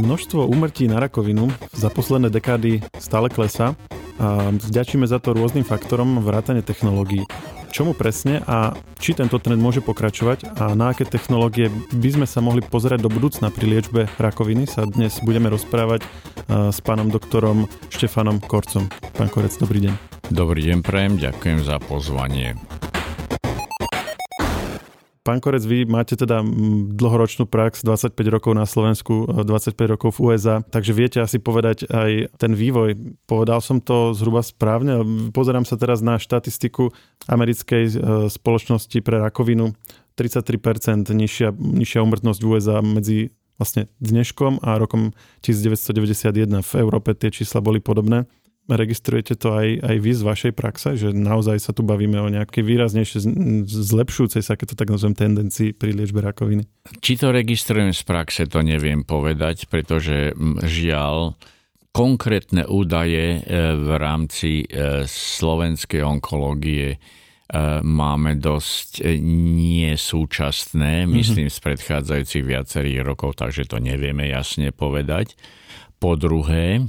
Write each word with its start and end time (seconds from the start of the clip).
Množstvo 0.00 0.48
úmrtí 0.48 0.88
na 0.88 0.96
rakovinu 0.96 1.52
za 1.76 1.92
posledné 1.92 2.32
dekády 2.32 2.80
stále 2.96 3.28
klesá 3.28 3.76
a 4.16 4.48
vďačíme 4.48 5.04
za 5.04 5.20
to 5.20 5.36
rôznym 5.36 5.60
faktorom 5.60 6.24
vrátane 6.24 6.64
technológií. 6.64 7.28
Čomu 7.68 7.92
presne 7.92 8.40
a 8.48 8.72
či 8.96 9.12
tento 9.12 9.36
trend 9.36 9.60
môže 9.60 9.84
pokračovať 9.84 10.56
a 10.56 10.72
na 10.72 10.96
aké 10.96 11.04
technológie 11.04 11.68
by 11.92 12.16
sme 12.16 12.26
sa 12.26 12.40
mohli 12.40 12.64
pozerať 12.64 13.04
do 13.04 13.12
budúcna 13.12 13.52
pri 13.52 13.76
liečbe 13.76 14.08
rakoviny 14.16 14.64
sa 14.64 14.88
dnes 14.88 15.20
budeme 15.20 15.52
rozprávať 15.52 16.00
s 16.48 16.80
pánom 16.80 17.12
doktorom 17.12 17.68
Štefanom 17.92 18.40
Korcom. 18.40 18.88
Pán 19.20 19.28
Korec, 19.28 19.52
dobrý 19.60 19.84
deň. 19.84 19.94
Dobrý 20.32 20.64
deň, 20.64 20.78
prejem, 20.80 21.20
ďakujem 21.20 21.60
za 21.60 21.76
pozvanie. 21.76 22.56
Pán 25.20 25.36
Korec, 25.36 25.60
vy 25.68 25.84
máte 25.84 26.16
teda 26.16 26.40
dlhoročnú 26.96 27.44
prax, 27.44 27.84
25 27.84 28.16
rokov 28.32 28.56
na 28.56 28.64
Slovensku, 28.64 29.28
25 29.44 29.76
rokov 29.92 30.16
v 30.16 30.32
USA, 30.32 30.64
takže 30.64 30.96
viete 30.96 31.20
asi 31.20 31.36
povedať 31.36 31.84
aj 31.92 32.32
ten 32.40 32.56
vývoj. 32.56 32.96
Povedal 33.28 33.60
som 33.60 33.84
to 33.84 34.16
zhruba 34.16 34.40
správne. 34.40 35.04
Pozerám 35.36 35.68
sa 35.68 35.76
teraz 35.76 36.00
na 36.00 36.16
štatistiku 36.16 36.96
americkej 37.28 37.84
e, 37.84 37.92
spoločnosti 38.32 38.96
pre 39.04 39.20
rakovinu. 39.20 39.76
33% 40.16 41.12
nižšia, 41.12 41.52
nižšia 41.52 42.00
umrtnosť 42.00 42.40
v 42.40 42.48
USA 42.48 42.80
medzi 42.80 43.28
vlastne 43.60 43.92
dneškom 44.00 44.64
a 44.64 44.80
rokom 44.80 45.12
1991. 45.44 46.64
V 46.64 46.72
Európe 46.80 47.12
tie 47.12 47.28
čísla 47.28 47.60
boli 47.60 47.76
podobné. 47.76 48.24
Registrujete 48.70 49.34
to 49.34 49.54
aj, 49.54 49.68
aj 49.82 49.96
vy 49.98 50.12
z 50.14 50.22
vašej 50.22 50.52
praxe, 50.54 50.94
že 50.94 51.10
naozaj 51.10 51.58
sa 51.58 51.74
tu 51.74 51.82
bavíme 51.82 52.18
o 52.22 52.28
nejakej 52.30 52.62
výraznejšie 52.62 53.18
zlepšujúcej 53.66 54.42
sa, 54.42 54.54
keď 54.54 54.74
to 54.74 54.76
tak 54.78 54.90
nazvem, 54.90 55.18
tendencii 55.18 55.74
pri 55.74 55.94
liečbe 55.94 56.22
rakoviny? 56.22 56.66
Či 57.02 57.12
to 57.18 57.34
registrujem 57.34 57.90
z 57.90 58.02
praxe, 58.06 58.46
to 58.46 58.62
neviem 58.62 59.02
povedať, 59.02 59.66
pretože 59.66 60.34
žiaľ, 60.64 61.34
konkrétne 61.90 62.66
údaje 62.70 63.38
e, 63.38 63.40
v 63.74 63.90
rámci 63.98 64.62
e, 64.62 65.02
slovenskej 65.10 66.06
onkológie 66.06 66.94
e, 66.94 66.98
máme 67.82 68.38
dosť 68.38 69.10
nesúčasné, 69.90 71.06
mhm. 71.06 71.10
myslím 71.10 71.48
z 71.50 71.58
predchádzajúcich 71.58 72.44
viacerých 72.46 73.00
rokov, 73.02 73.42
takže 73.42 73.66
to 73.66 73.82
nevieme 73.82 74.30
jasne 74.30 74.70
povedať. 74.70 75.34
Po 76.00 76.16
druhé, 76.16 76.80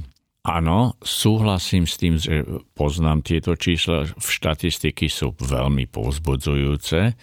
Áno, 0.42 0.98
súhlasím 0.98 1.86
s 1.86 1.94
tým, 2.02 2.18
že 2.18 2.42
poznám 2.74 3.22
tieto 3.22 3.54
čísla, 3.54 4.10
v 4.10 4.26
štatistiky 4.26 5.06
sú 5.06 5.38
veľmi 5.38 5.86
povzbudzujúce 5.86 7.14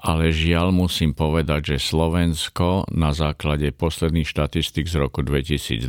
ale 0.00 0.32
žiaľ 0.32 0.72
musím 0.72 1.12
povedať, 1.12 1.76
že 1.76 1.92
Slovensko 1.92 2.88
na 2.96 3.12
základe 3.12 3.68
posledných 3.76 4.24
štatistik 4.24 4.88
z 4.88 4.96
roku 4.96 5.20
2020 5.20 5.86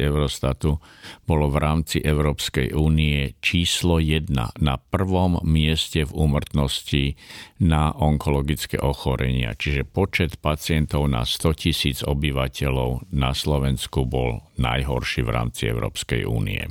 Eurostatu 0.00 0.80
bolo 1.28 1.52
v 1.52 1.56
rámci 1.60 2.00
Európskej 2.00 2.72
únie 2.72 3.36
číslo 3.44 4.00
1 4.00 4.32
na 4.64 4.74
prvom 4.80 5.44
mieste 5.44 6.08
v 6.08 6.12
úmrtnosti 6.16 7.20
na 7.60 7.92
onkologické 7.92 8.80
ochorenia. 8.80 9.52
Čiže 9.52 9.84
počet 9.84 10.40
pacientov 10.40 11.04
na 11.12 11.28
100 11.28 11.60
tisíc 11.60 11.98
obyvateľov 12.00 13.12
na 13.12 13.36
Slovensku 13.36 14.08
bol 14.08 14.40
najhorší 14.56 15.20
v 15.20 15.30
rámci 15.36 15.68
Európskej 15.68 16.24
únie. 16.24 16.64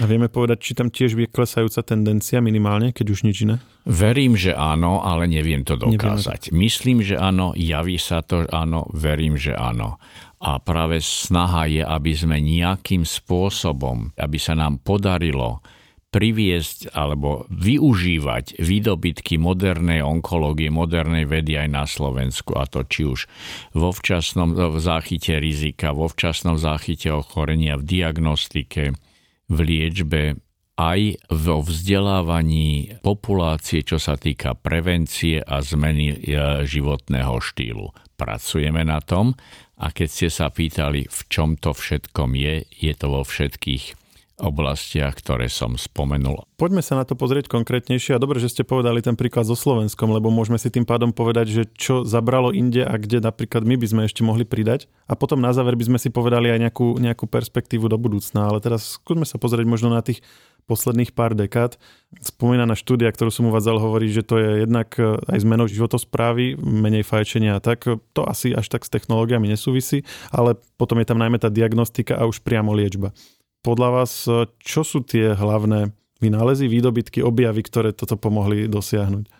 A 0.00 0.04
vieme 0.08 0.30
povedať, 0.32 0.58
či 0.60 0.72
tam 0.72 0.88
tiež 0.88 1.18
je 1.18 1.28
klesajúca 1.28 1.84
tendencia 1.84 2.40
minimálne, 2.40 2.94
keď 2.94 3.06
už 3.12 3.20
nič 3.26 3.44
iné? 3.44 3.56
Verím, 3.88 4.36
že 4.36 4.52
áno, 4.52 5.00
ale 5.00 5.28
neviem 5.28 5.64
to 5.64 5.76
dokázať. 5.76 6.52
Nevieme. 6.52 6.60
Myslím, 6.60 6.98
že 7.00 7.16
áno, 7.16 7.56
javí 7.56 7.96
sa 7.96 8.20
to 8.20 8.44
áno, 8.48 8.88
verím, 8.92 9.40
že 9.40 9.56
áno. 9.56 10.00
A 10.38 10.62
práve 10.62 11.02
snaha 11.02 11.66
je, 11.66 11.82
aby 11.82 12.12
sme 12.14 12.38
nejakým 12.38 13.02
spôsobom, 13.02 14.14
aby 14.14 14.38
sa 14.38 14.54
nám 14.54 14.78
podarilo 14.84 15.64
priviesť 16.08 16.96
alebo 16.96 17.44
využívať 17.52 18.56
výdobytky 18.56 19.36
modernej 19.36 20.00
onkológie, 20.00 20.72
modernej 20.72 21.28
vedy 21.28 21.60
aj 21.60 21.68
na 21.68 21.84
Slovensku 21.84 22.56
a 22.56 22.64
to 22.64 22.80
či 22.88 23.04
už 23.04 23.28
vo 23.76 23.92
včasnom 23.92 24.56
záchyte 24.80 25.36
rizika, 25.36 25.92
vo 25.92 26.08
včasnom 26.08 26.56
záchyte 26.56 27.12
ochorenia, 27.12 27.76
v 27.76 27.84
diagnostike, 27.84 28.96
v 29.48 29.58
liečbe 29.64 30.22
aj 30.78 31.18
vo 31.34 31.58
vzdelávaní 31.58 33.02
populácie, 33.02 33.82
čo 33.82 33.98
sa 33.98 34.14
týka 34.14 34.54
prevencie 34.54 35.42
a 35.42 35.58
zmeny 35.58 36.14
e, 36.14 36.16
životného 36.62 37.34
štýlu. 37.42 37.90
Pracujeme 38.14 38.86
na 38.86 39.02
tom 39.02 39.34
a 39.74 39.90
keď 39.90 40.08
ste 40.08 40.28
sa 40.30 40.54
pýtali, 40.54 41.10
v 41.10 41.20
čom 41.26 41.58
to 41.58 41.74
všetkom 41.74 42.38
je, 42.38 42.62
je 42.78 42.92
to 42.94 43.06
vo 43.10 43.26
všetkých 43.26 44.07
oblastiach, 44.38 45.18
ktoré 45.18 45.50
som 45.50 45.74
spomenul. 45.74 46.46
Poďme 46.54 46.82
sa 46.82 46.94
na 46.98 47.04
to 47.06 47.18
pozrieť 47.18 47.50
konkrétnejšie 47.50 48.14
a 48.14 48.22
dobre, 48.22 48.38
že 48.38 48.50
ste 48.50 48.62
povedali 48.62 49.02
ten 49.02 49.18
príklad 49.18 49.46
so 49.46 49.58
Slovenskom, 49.58 50.10
lebo 50.14 50.30
môžeme 50.30 50.58
si 50.58 50.70
tým 50.70 50.86
pádom 50.86 51.10
povedať, 51.10 51.46
že 51.50 51.62
čo 51.74 52.06
zabralo 52.06 52.54
inde 52.54 52.86
a 52.86 52.94
kde 52.94 53.22
napríklad 53.22 53.66
my 53.66 53.74
by 53.74 53.86
sme 53.86 54.02
ešte 54.06 54.22
mohli 54.22 54.46
pridať. 54.46 54.86
A 55.10 55.18
potom 55.18 55.42
na 55.42 55.50
záver 55.50 55.74
by 55.74 55.90
sme 55.90 55.98
si 55.98 56.08
povedali 56.08 56.50
aj 56.54 56.70
nejakú, 56.70 56.98
nejakú 56.98 57.26
perspektívu 57.26 57.90
do 57.90 57.98
budúcna. 57.98 58.46
Ale 58.46 58.62
teraz 58.62 58.98
skúsme 58.98 59.26
sa 59.26 59.36
pozrieť 59.42 59.66
možno 59.66 59.90
na 59.90 60.02
tých 60.02 60.22
posledných 60.68 61.16
pár 61.16 61.32
dekád. 61.32 61.80
Spomínaná 62.20 62.76
štúdia, 62.76 63.08
ktorú 63.08 63.32
som 63.32 63.48
uvádzal, 63.48 63.80
hovorí, 63.80 64.12
že 64.12 64.20
to 64.20 64.36
je 64.36 64.68
jednak 64.68 64.92
e, 65.00 65.16
aj 65.16 65.38
zmenou 65.40 65.64
životosprávy, 65.64 66.60
menej 66.60 67.08
fajčenia 67.08 67.56
a 67.56 67.64
tak. 67.64 67.88
To 67.88 68.20
asi 68.28 68.52
až 68.52 68.68
tak 68.68 68.84
s 68.84 68.92
technológiami 68.92 69.48
nesúvisí, 69.48 70.04
ale 70.28 70.60
potom 70.76 71.00
je 71.00 71.08
tam 71.08 71.16
najmä 71.16 71.40
tá 71.40 71.48
diagnostika 71.48 72.20
a 72.20 72.28
už 72.28 72.44
priamo 72.44 72.76
liečba 72.76 73.16
podľa 73.62 73.88
vás, 74.02 74.12
e, 74.26 74.46
čo 74.62 74.82
sú 74.82 75.04
tie 75.04 75.34
hlavné 75.34 75.92
vynálezy, 76.18 76.66
výdobytky, 76.66 77.22
objavy, 77.22 77.62
ktoré 77.62 77.90
toto 77.94 78.18
pomohli 78.18 78.66
dosiahnuť? 78.66 79.38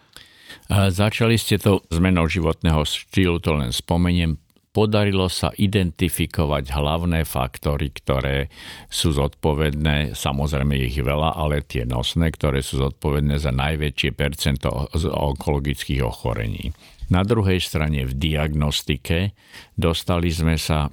Začali 0.69 1.37
ste 1.41 1.57
to 1.57 1.81
zmenou 1.89 2.29
životného 2.29 2.85
štýlu, 2.85 3.41
to 3.41 3.57
len 3.57 3.73
spomeniem. 3.73 4.37
Podarilo 4.69 5.27
sa 5.33 5.51
identifikovať 5.57 6.71
hlavné 6.71 7.25
faktory, 7.25 7.89
ktoré 7.91 8.53
sú 8.93 9.17
zodpovedné, 9.17 10.13
samozrejme 10.13 10.77
ich 10.77 11.01
veľa, 11.01 11.35
ale 11.35 11.65
tie 11.65 11.89
nosné, 11.89 12.31
ktoré 12.31 12.61
sú 12.61 12.85
zodpovedné 12.85 13.41
za 13.41 13.51
najväčšie 13.51 14.11
percento 14.13 14.93
onkologických 14.95 16.05
ochorení. 16.05 16.71
Na 17.09 17.25
druhej 17.25 17.59
strane 17.65 18.05
v 18.05 18.13
diagnostike 18.13 19.33
dostali 19.73 20.29
sme 20.29 20.61
sa 20.61 20.93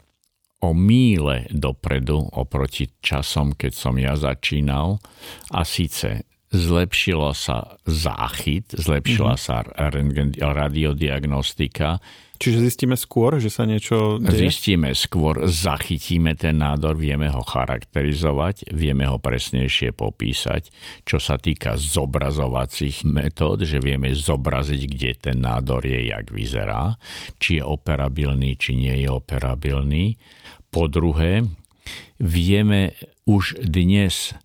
o 0.65 0.73
míle 0.73 1.45
dopredu 1.53 2.25
oproti 2.33 2.89
časom, 2.97 3.53
keď 3.53 3.71
som 3.77 3.93
ja 4.01 4.17
začínal. 4.17 4.97
A 5.53 5.61
síce 5.61 6.25
zlepšilo 6.49 7.35
sa 7.37 7.77
záchyt, 7.85 8.73
zlepšila 8.73 9.37
mm-hmm. 9.37 10.41
sa 10.41 10.41
radiodiagnostika, 10.41 12.01
Čiže 12.35 12.67
zistíme 12.67 12.99
skôr, 12.99 13.39
že 13.39 13.47
sa 13.47 13.63
niečo 13.63 14.19
deje? 14.19 14.51
Zistíme 14.51 14.91
skôr, 14.91 15.47
zachytíme 15.47 16.35
ten 16.35 16.59
nádor, 16.59 16.99
vieme 16.99 17.31
ho 17.31 17.39
charakterizovať, 17.39 18.75
vieme 18.75 19.07
ho 19.07 19.15
presnejšie 19.15 19.95
popísať, 19.95 20.67
čo 21.07 21.15
sa 21.15 21.39
týka 21.39 21.79
zobrazovacích 21.79 23.07
metód, 23.07 23.63
že 23.63 23.79
vieme 23.79 24.11
zobraziť, 24.11 24.81
kde 24.83 25.11
ten 25.15 25.37
nádor 25.39 25.87
je, 25.87 26.11
jak 26.11 26.27
vyzerá, 26.27 26.99
či 27.39 27.57
je 27.59 27.63
operabilný, 27.63 28.59
či 28.59 28.75
nie 28.75 29.07
je 29.07 29.09
operabilný. 29.15 30.19
Po 30.75 30.91
druhé, 30.91 31.47
vieme 32.19 32.99
už 33.23 33.63
dnes, 33.63 34.35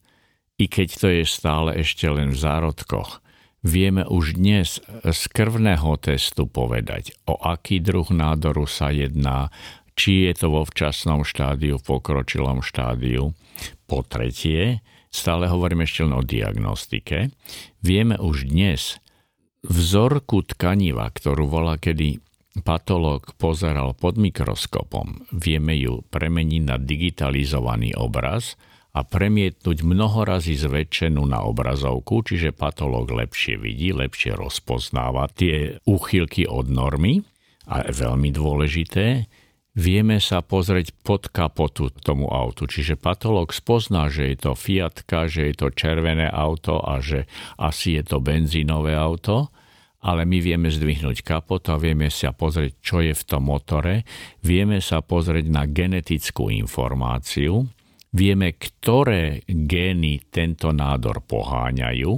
i 0.62 0.70
keď 0.70 0.88
to 0.94 1.06
je 1.10 1.24
stále 1.26 1.74
ešte 1.74 2.06
len 2.06 2.30
v 2.30 2.38
zárodkoch, 2.38 3.18
vieme 3.66 4.06
už 4.06 4.38
dnes 4.38 4.78
z 5.02 5.22
krvného 5.34 5.98
testu 5.98 6.46
povedať, 6.46 7.18
o 7.26 7.34
aký 7.34 7.82
druh 7.82 8.06
nádoru 8.14 8.70
sa 8.70 8.94
jedná, 8.94 9.50
či 9.98 10.30
je 10.30 10.38
to 10.38 10.54
vo 10.54 10.62
včasnom 10.62 11.26
štádiu, 11.26 11.82
pokročilom 11.82 12.62
štádiu. 12.62 13.34
Po 13.90 14.06
tretie, 14.06 14.86
stále 15.10 15.50
hovorím 15.50 15.82
ešte 15.82 16.06
len 16.06 16.14
o 16.14 16.22
diagnostike, 16.22 17.34
vieme 17.82 18.14
už 18.22 18.46
dnes 18.46 19.02
vzorku 19.66 20.46
tkaniva, 20.46 21.10
ktorú 21.10 21.50
volá 21.50 21.74
kedy 21.74 22.22
patológ 22.58 23.38
pozeral 23.38 23.94
pod 23.94 24.18
mikroskopom, 24.18 25.30
vieme 25.30 25.78
ju 25.78 26.02
premeniť 26.02 26.62
na 26.66 26.76
digitalizovaný 26.76 27.94
obraz 27.94 28.58
a 28.90 29.06
premietnúť 29.06 29.86
mnohorazí 29.86 30.58
zväčšenú 30.58 31.22
na 31.22 31.46
obrazovku, 31.46 32.26
čiže 32.26 32.50
patológ 32.50 33.14
lepšie 33.14 33.54
vidí, 33.54 33.94
lepšie 33.94 34.34
rozpoznáva 34.34 35.30
tie 35.30 35.78
úchylky 35.86 36.50
od 36.50 36.66
normy. 36.66 37.22
A 37.70 37.86
veľmi 37.86 38.34
dôležité, 38.34 39.30
vieme 39.78 40.18
sa 40.18 40.42
pozrieť 40.42 40.90
pod 41.06 41.30
kapotu 41.30 41.94
tomu 42.02 42.26
autu. 42.26 42.66
Čiže 42.66 42.98
patológ 42.98 43.54
spozná, 43.54 44.10
že 44.10 44.34
je 44.34 44.36
to 44.42 44.58
Fiatka, 44.58 45.30
že 45.30 45.50
je 45.50 45.54
to 45.54 45.68
červené 45.70 46.26
auto 46.26 46.82
a 46.82 46.98
že 46.98 47.30
asi 47.62 47.94
je 47.94 48.02
to 48.02 48.18
benzínové 48.18 48.98
auto 48.98 49.54
ale 50.00 50.24
my 50.24 50.38
vieme 50.40 50.72
zdvihnúť 50.72 51.20
kapot 51.20 51.60
a 51.68 51.76
vieme 51.76 52.08
sa 52.08 52.32
pozrieť, 52.32 52.72
čo 52.80 53.04
je 53.04 53.12
v 53.12 53.26
tom 53.28 53.52
motore, 53.52 54.08
vieme 54.40 54.80
sa 54.80 55.04
pozrieť 55.04 55.46
na 55.52 55.68
genetickú 55.68 56.48
informáciu, 56.48 57.68
vieme, 58.10 58.56
ktoré 58.56 59.44
gény 59.46 60.24
tento 60.32 60.72
nádor 60.72 61.22
poháňajú. 61.24 62.12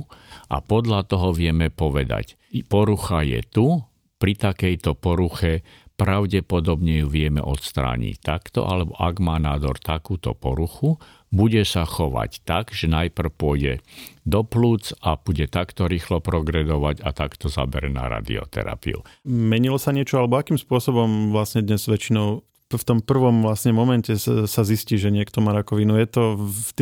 A 0.52 0.60
podľa 0.60 1.08
toho 1.08 1.32
vieme 1.32 1.72
povedať, 1.72 2.36
porucha 2.68 3.24
je 3.24 3.40
tu, 3.44 3.80
pri 4.20 4.38
takejto 4.38 4.94
poruche 4.94 5.66
pravdepodobne 5.98 7.02
ju 7.02 7.08
vieme 7.10 7.42
odstrániť 7.42 8.14
takto, 8.22 8.66
alebo 8.68 8.94
ak 8.94 9.18
má 9.18 9.42
nádor 9.42 9.82
takúto 9.82 10.34
poruchu, 10.38 10.98
bude 11.32 11.64
sa 11.64 11.88
chovať 11.88 12.44
tak, 12.44 12.76
že 12.76 12.92
najprv 12.92 13.32
pôjde 13.32 13.74
do 14.28 14.44
plúc 14.44 14.92
a 15.00 15.16
bude 15.16 15.48
takto 15.48 15.88
rýchlo 15.88 16.20
progredovať 16.20 17.00
a 17.00 17.10
takto 17.16 17.48
zabere 17.48 17.88
na 17.88 18.06
radioterapiu. 18.06 19.02
Menilo 19.24 19.80
sa 19.80 19.96
niečo, 19.96 20.20
alebo 20.20 20.36
akým 20.36 20.60
spôsobom 20.60 21.32
vlastne 21.32 21.64
dnes 21.64 21.88
väčšinou 21.88 22.44
v 22.72 22.84
tom 22.88 23.04
prvom 23.04 23.44
vlastne 23.44 23.72
momente 23.76 24.16
sa 24.20 24.62
zistí, 24.64 24.96
že 24.96 25.12
niekto 25.12 25.44
má 25.44 25.52
rakovinu? 25.52 26.00
Je 26.00 26.08
to 26.08 26.22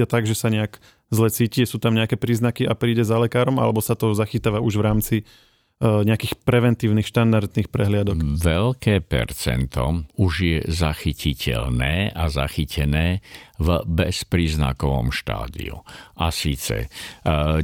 tak, 0.06 0.22
že 0.22 0.38
sa 0.38 0.46
nejak 0.46 0.78
zle 1.10 1.26
cíti, 1.34 1.66
sú 1.66 1.82
tam 1.82 1.98
nejaké 1.98 2.14
príznaky 2.14 2.62
a 2.62 2.78
príde 2.78 3.02
za 3.02 3.18
lekárom, 3.18 3.58
alebo 3.58 3.82
sa 3.82 3.98
to 3.98 4.14
zachytáva 4.14 4.62
už 4.62 4.78
v 4.78 4.86
rámci 4.86 5.16
nejakých 5.80 6.36
preventívnych 6.44 7.08
štandardných 7.08 7.72
prehliadok? 7.72 8.20
Veľké 8.20 9.00
percento 9.00 10.04
už 10.20 10.32
je 10.44 10.58
zachytiteľné 10.68 12.12
a 12.12 12.28
zachytené 12.28 13.24
v 13.56 13.68
bezpríznakovom 13.88 15.08
štádiu. 15.08 15.80
A 16.20 16.28
síce 16.28 16.84
e, 16.84 16.88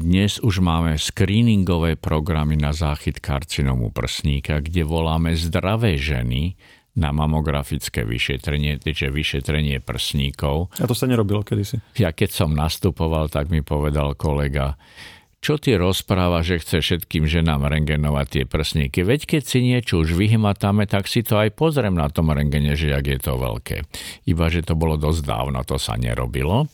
dnes 0.00 0.40
už 0.40 0.64
máme 0.64 0.96
screeningové 0.96 2.00
programy 2.00 2.56
na 2.56 2.72
záchyt 2.72 3.20
karcinomu 3.20 3.92
prsníka, 3.92 4.64
kde 4.64 4.84
voláme 4.84 5.36
zdravé 5.36 6.00
ženy, 6.00 6.56
na 6.96 7.12
mamografické 7.12 8.08
vyšetrenie, 8.08 8.80
čiže 8.80 9.12
vyšetrenie 9.12 9.84
prsníkov. 9.84 10.72
A 10.80 10.88
to 10.88 10.96
sa 10.96 11.04
nerobilo 11.04 11.44
kedysi? 11.44 11.76
Ja 12.00 12.10
keď 12.16 12.32
som 12.32 12.56
nastupoval, 12.56 13.28
tak 13.28 13.52
mi 13.52 13.60
povedal 13.60 14.16
kolega, 14.16 14.80
čo 15.46 15.62
ty 15.62 15.78
rozpráva, 15.78 16.42
že 16.42 16.58
chce 16.58 16.82
všetkým 16.82 17.30
ženám 17.30 17.70
rengenovať 17.70 18.26
tie 18.26 18.44
prsníky? 18.50 19.06
Veď 19.06 19.38
keď 19.38 19.42
si 19.46 19.62
niečo 19.62 20.02
už 20.02 20.18
vyhmatáme, 20.18 20.90
tak 20.90 21.06
si 21.06 21.22
to 21.22 21.38
aj 21.38 21.54
pozriem 21.54 21.94
na 21.94 22.10
tom 22.10 22.34
rengene, 22.34 22.74
že 22.74 22.90
jak 22.90 23.06
je 23.06 23.14
to 23.22 23.38
veľké. 23.38 23.86
Iba, 24.26 24.50
že 24.50 24.66
to 24.66 24.74
bolo 24.74 24.98
dosť 24.98 25.22
dávno, 25.22 25.62
to 25.62 25.78
sa 25.78 25.94
nerobilo. 25.94 26.66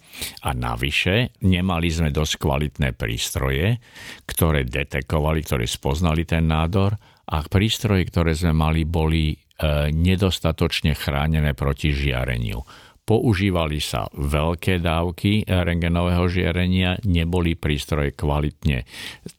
A 0.49 0.57
navyše, 0.57 1.37
nemali 1.45 1.93
sme 1.93 2.09
dosť 2.17 2.41
kvalitné 2.41 2.97
prístroje, 2.97 3.77
ktoré 4.25 4.65
detekovali, 4.65 5.45
ktoré 5.45 5.69
spoznali 5.69 6.25
ten 6.25 6.49
nádor 6.49 6.97
a 7.29 7.45
prístroje, 7.45 8.09
ktoré 8.09 8.33
sme 8.33 8.57
mali, 8.57 8.89
boli 8.89 9.37
e, 9.37 9.93
nedostatočne 9.93 10.97
chránené 10.97 11.53
proti 11.53 11.93
žiareniu 11.93 12.65
používali 13.02 13.82
sa 13.82 14.06
veľké 14.14 14.78
dávky 14.78 15.46
rengenového 15.46 16.31
žiarenia, 16.31 16.99
neboli 17.02 17.58
prístroje 17.58 18.14
kvalitne 18.14 18.87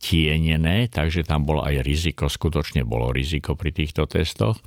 tienené, 0.04 0.92
takže 0.92 1.24
tam 1.24 1.48
bolo 1.48 1.64
aj 1.64 1.80
riziko, 1.82 2.28
skutočne 2.28 2.84
bolo 2.84 3.10
riziko 3.16 3.56
pri 3.56 3.72
týchto 3.72 4.04
testoch. 4.06 4.60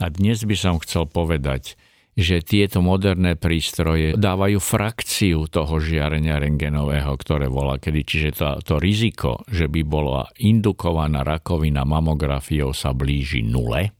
A 0.00 0.08
dnes 0.08 0.42
by 0.48 0.56
som 0.56 0.80
chcel 0.80 1.04
povedať, 1.04 1.76
že 2.18 2.42
tieto 2.42 2.82
moderné 2.82 3.38
prístroje 3.38 4.18
dávajú 4.18 4.58
frakciu 4.58 5.46
toho 5.46 5.78
žiarenia 5.78 6.42
rengenového, 6.42 7.14
ktoré 7.14 7.46
volá 7.46 7.78
kedy. 7.78 8.02
Čiže 8.02 8.30
to, 8.34 8.46
to 8.66 8.74
riziko, 8.82 9.46
že 9.46 9.70
by 9.70 9.86
bola 9.86 10.26
indukovaná 10.42 11.22
rakovina 11.22 11.86
mamografiou 11.86 12.74
sa 12.74 12.90
blíži 12.90 13.46
nule. 13.46 13.94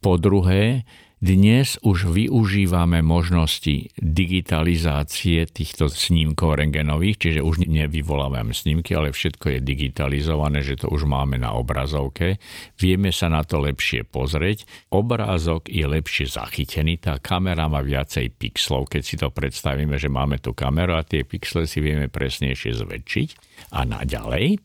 Po 0.00 0.16
druhé, 0.16 0.88
dnes 1.22 1.78
už 1.86 2.10
využívame 2.10 2.98
možnosti 2.98 3.94
digitalizácie 3.94 5.46
týchto 5.46 5.86
snímkov 5.86 6.58
rengenových, 6.58 7.22
čiže 7.22 7.46
už 7.46 7.62
nevyvolávame 7.62 8.50
snímky, 8.50 8.98
ale 8.98 9.14
všetko 9.14 9.54
je 9.54 9.58
digitalizované, 9.62 10.66
že 10.66 10.82
to 10.82 10.90
už 10.90 11.06
máme 11.06 11.38
na 11.38 11.54
obrazovke. 11.54 12.42
Vieme 12.74 13.14
sa 13.14 13.30
na 13.30 13.46
to 13.46 13.62
lepšie 13.62 14.02
pozrieť. 14.02 14.66
Obrázok 14.90 15.70
je 15.70 15.86
lepšie 15.86 16.26
zachytený, 16.26 16.98
tá 16.98 17.22
kamera 17.22 17.70
má 17.70 17.86
viacej 17.86 18.34
pixlov, 18.34 18.90
keď 18.90 19.02
si 19.06 19.14
to 19.14 19.30
predstavíme, 19.30 19.94
že 20.02 20.10
máme 20.10 20.42
tú 20.42 20.58
kameru 20.58 20.98
a 20.98 21.06
tie 21.06 21.22
pixle 21.22 21.70
si 21.70 21.78
vieme 21.78 22.10
presnejšie 22.10 22.82
zväčšiť. 22.82 23.28
A 23.78 23.86
naďalej, 23.86 24.58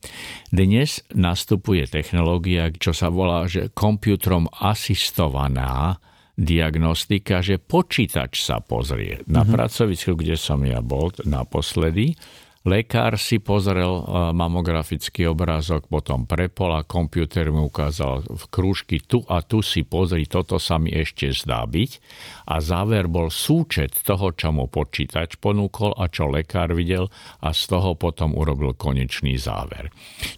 dnes 0.50 1.06
nastupuje 1.14 1.86
technológia, 1.86 2.74
čo 2.74 2.90
sa 2.90 3.14
volá, 3.14 3.46
že 3.46 3.70
komputrom 3.70 4.50
asistovaná 4.58 6.02
diagnostika, 6.38 7.42
že 7.42 7.58
počítač 7.58 8.46
sa 8.46 8.62
pozrie. 8.62 9.26
Na 9.26 9.42
uh-huh. 9.42 9.58
pracovisku, 9.58 10.14
kde 10.14 10.38
som 10.38 10.62
ja 10.62 10.78
bol 10.78 11.10
naposledy, 11.26 12.14
lekár 12.62 13.18
si 13.18 13.42
pozrel 13.42 13.90
e, 13.90 14.02
mamografický 14.30 15.26
obrázok, 15.26 15.90
potom 15.90 16.30
prepol 16.30 16.78
a 16.78 16.86
počítač 16.86 17.50
mu 17.50 17.66
ukázal 17.66 18.22
v 18.22 18.44
krúžky 18.54 19.02
tu 19.02 19.26
a 19.26 19.42
tu 19.42 19.66
si 19.66 19.82
pozri, 19.82 20.30
toto 20.30 20.62
sa 20.62 20.78
mi 20.78 20.94
ešte 20.94 21.34
zdá 21.34 21.66
byť. 21.66 21.90
A 22.54 22.62
záver 22.62 23.10
bol 23.10 23.34
súčet 23.34 23.98
toho, 24.06 24.30
čo 24.30 24.54
mu 24.54 24.70
počítač 24.70 25.42
ponúkol 25.42 25.90
a 25.98 26.06
čo 26.06 26.30
lekár 26.30 26.70
videl 26.70 27.10
a 27.42 27.50
z 27.50 27.62
toho 27.66 27.98
potom 27.98 28.38
urobil 28.38 28.78
konečný 28.78 29.40
záver. 29.42 29.90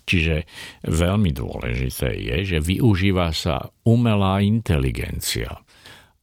Čiže 0.08 0.48
veľmi 0.88 1.34
dôležité 1.36 2.16
je, 2.16 2.56
že 2.56 2.58
využíva 2.64 3.36
sa 3.36 3.68
umelá 3.84 4.40
inteligencia 4.40 5.60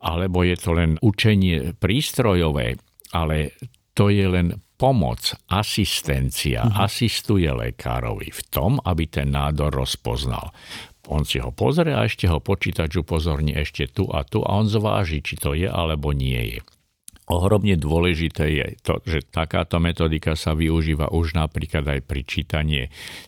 alebo 0.02 0.46
je 0.46 0.56
to 0.58 0.72
len 0.78 1.02
učenie 1.02 1.74
prístrojové, 1.78 2.78
ale 3.14 3.58
to 3.98 4.14
je 4.14 4.26
len 4.30 4.62
pomoc, 4.78 5.34
asistencia, 5.50 6.62
uh-huh. 6.62 6.86
asistuje 6.86 7.50
lekárovi 7.50 8.30
v 8.30 8.42
tom, 8.54 8.78
aby 8.86 9.10
ten 9.10 9.34
nádor 9.34 9.74
rozpoznal. 9.74 10.54
On 11.08 11.26
si 11.26 11.42
ho 11.42 11.50
pozrie 11.50 11.96
a 11.96 12.06
ešte 12.06 12.30
ho 12.30 12.38
počítač 12.38 13.00
upozorní 13.00 13.58
ešte 13.58 13.90
tu 13.90 14.06
a 14.12 14.22
tu 14.28 14.44
a 14.44 14.60
on 14.60 14.68
zváži, 14.70 15.24
či 15.24 15.40
to 15.40 15.56
je 15.58 15.66
alebo 15.66 16.14
nie 16.14 16.58
je. 16.58 16.60
Ohromne 17.28 17.76
dôležité 17.76 18.56
je 18.56 18.68
to, 18.80 19.04
že 19.04 19.28
takáto 19.28 19.84
metodika 19.84 20.32
sa 20.40 20.56
využíva 20.56 21.12
už 21.12 21.36
napríklad 21.36 21.84
aj 21.84 22.00
pri 22.08 22.22
čítanie 22.24 22.84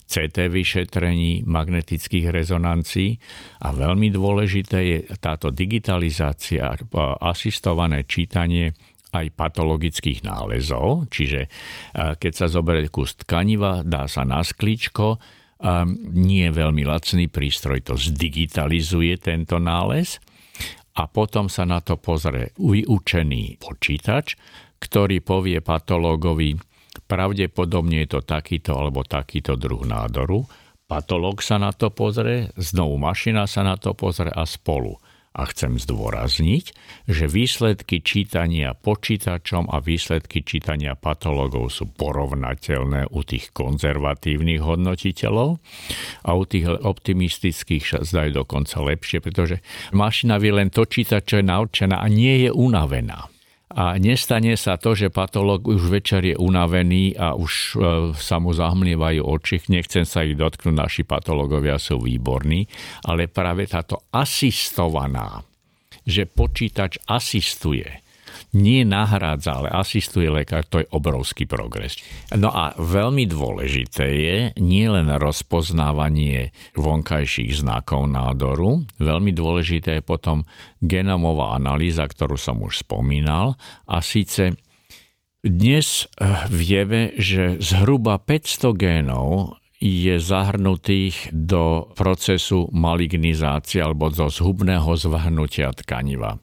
CT 0.07 0.47
vyšetrení 0.47 1.43
magnetických 1.43 2.31
rezonancií 2.31 3.19
a 3.59 3.75
veľmi 3.75 4.07
dôležité 4.07 4.77
je 4.87 4.97
táto 5.19 5.51
digitalizácia, 5.51 6.79
asistované 7.19 8.07
čítanie 8.07 8.71
aj 9.11 9.35
patologických 9.35 10.23
nálezov, 10.23 11.11
čiže 11.11 11.51
keď 11.91 12.31
sa 12.31 12.47
zoberie 12.47 12.87
kus 12.87 13.19
tkaniva, 13.19 13.83
dá 13.83 14.07
sa 14.07 14.23
na 14.23 14.39
sklíčko, 14.39 15.19
nie 16.15 16.47
je 16.47 16.55
veľmi 16.55 16.87
lacný 16.87 17.27
prístroj 17.27 17.83
to 17.83 17.99
zdigitalizuje 17.99 19.19
tento 19.19 19.59
nález 19.59 20.23
a 20.99 21.07
potom 21.07 21.47
sa 21.47 21.63
na 21.63 21.79
to 21.79 21.95
pozrie 21.95 22.51
vyučený 22.59 23.63
počítač, 23.63 24.35
ktorý 24.83 25.23
povie 25.23 25.63
patológovi, 25.63 26.59
pravdepodobne 27.07 28.03
je 28.03 28.19
to 28.19 28.21
takýto 28.27 28.75
alebo 28.75 29.07
takýto 29.07 29.55
druh 29.55 29.87
nádoru. 29.87 30.43
Patológ 30.89 31.39
sa 31.39 31.55
na 31.55 31.71
to 31.71 31.87
pozrie, 31.93 32.51
znovu 32.59 32.99
mašina 32.99 33.47
sa 33.47 33.63
na 33.63 33.79
to 33.79 33.95
pozrie 33.95 34.33
a 34.33 34.43
spolu 34.43 34.99
a 35.29 35.45
chcem 35.45 35.77
zdôrazniť, 35.77 36.65
že 37.05 37.25
výsledky 37.29 38.01
čítania 38.01 38.73
počítačom 38.73 39.69
a 39.69 39.77
výsledky 39.77 40.41
čítania 40.41 40.97
patológov 40.97 41.69
sú 41.69 41.85
porovnateľné 41.93 43.13
u 43.13 43.21
tých 43.21 43.53
konzervatívnych 43.53 44.61
hodnotiteľov 44.65 45.61
a 46.25 46.29
u 46.33 46.43
tých 46.49 46.65
optimistických 46.69 47.83
sa 47.85 47.99
zdajú 48.01 48.41
dokonca 48.41 48.81
lepšie, 48.81 49.21
pretože 49.21 49.61
mašina 49.93 50.41
vie 50.41 50.49
len 50.49 50.73
to 50.73 50.89
čítať, 50.89 51.21
čo 51.21 51.35
je 51.39 51.45
naučená 51.45 52.01
a 52.01 52.07
nie 52.09 52.45
je 52.45 52.49
unavená 52.49 53.29
a 53.69 54.01
nestane 54.01 54.57
sa 54.57 54.81
to, 54.81 54.97
že 54.97 55.13
patológ 55.13 55.69
už 55.69 55.93
večer 55.93 56.25
je 56.25 56.33
unavený 56.33 57.13
a 57.13 57.37
už 57.37 57.53
e, 57.53 57.73
sa 58.17 58.41
mu 58.41 58.49
zahmlievajú 58.49 59.21
oči. 59.21 59.61
Nechcem 59.69 60.09
sa 60.09 60.25
ich 60.25 60.33
dotknúť, 60.33 60.73
naši 60.73 61.05
patológovia 61.05 61.77
sú 61.77 62.01
výborní, 62.01 62.65
ale 63.05 63.29
práve 63.29 63.69
táto 63.69 64.09
asistovaná, 64.09 65.45
že 66.01 66.25
počítač 66.25 66.97
asistuje, 67.05 67.85
nie 68.55 68.87
nahrádza, 68.87 69.63
ale 69.63 69.69
asistuje 69.69 70.31
lekár, 70.31 70.65
to 70.65 70.81
je 70.81 70.87
obrovský 70.89 71.45
progres. 71.45 71.99
No 72.33 72.49
a 72.49 72.73
veľmi 72.77 73.27
dôležité 73.29 74.05
je 74.07 74.37
nielen 74.57 75.11
rozpoznávanie 75.19 76.55
vonkajších 76.79 77.61
znakov 77.61 78.07
nádoru, 78.09 78.87
veľmi 78.97 79.35
dôležité 79.35 79.99
je 79.99 80.03
potom 80.05 80.47
genomová 80.79 81.59
analýza, 81.59 82.07
ktorú 82.07 82.39
som 82.39 82.63
už 82.63 82.87
spomínal, 82.87 83.59
a 83.85 83.99
síce 83.99 84.55
dnes 85.39 86.03
eh, 86.19 86.47
vieme, 86.51 87.15
že 87.15 87.59
zhruba 87.63 88.19
500 88.19 88.75
génov 88.75 89.58
je 89.79 90.19
zahrnutých 90.19 91.31
do 91.31 91.87
procesu 91.95 92.67
malignizácie 92.75 93.79
alebo 93.79 94.11
do 94.11 94.27
zhubného 94.27 94.91
zvahnutia 94.99 95.71
tkaniva. 95.71 96.35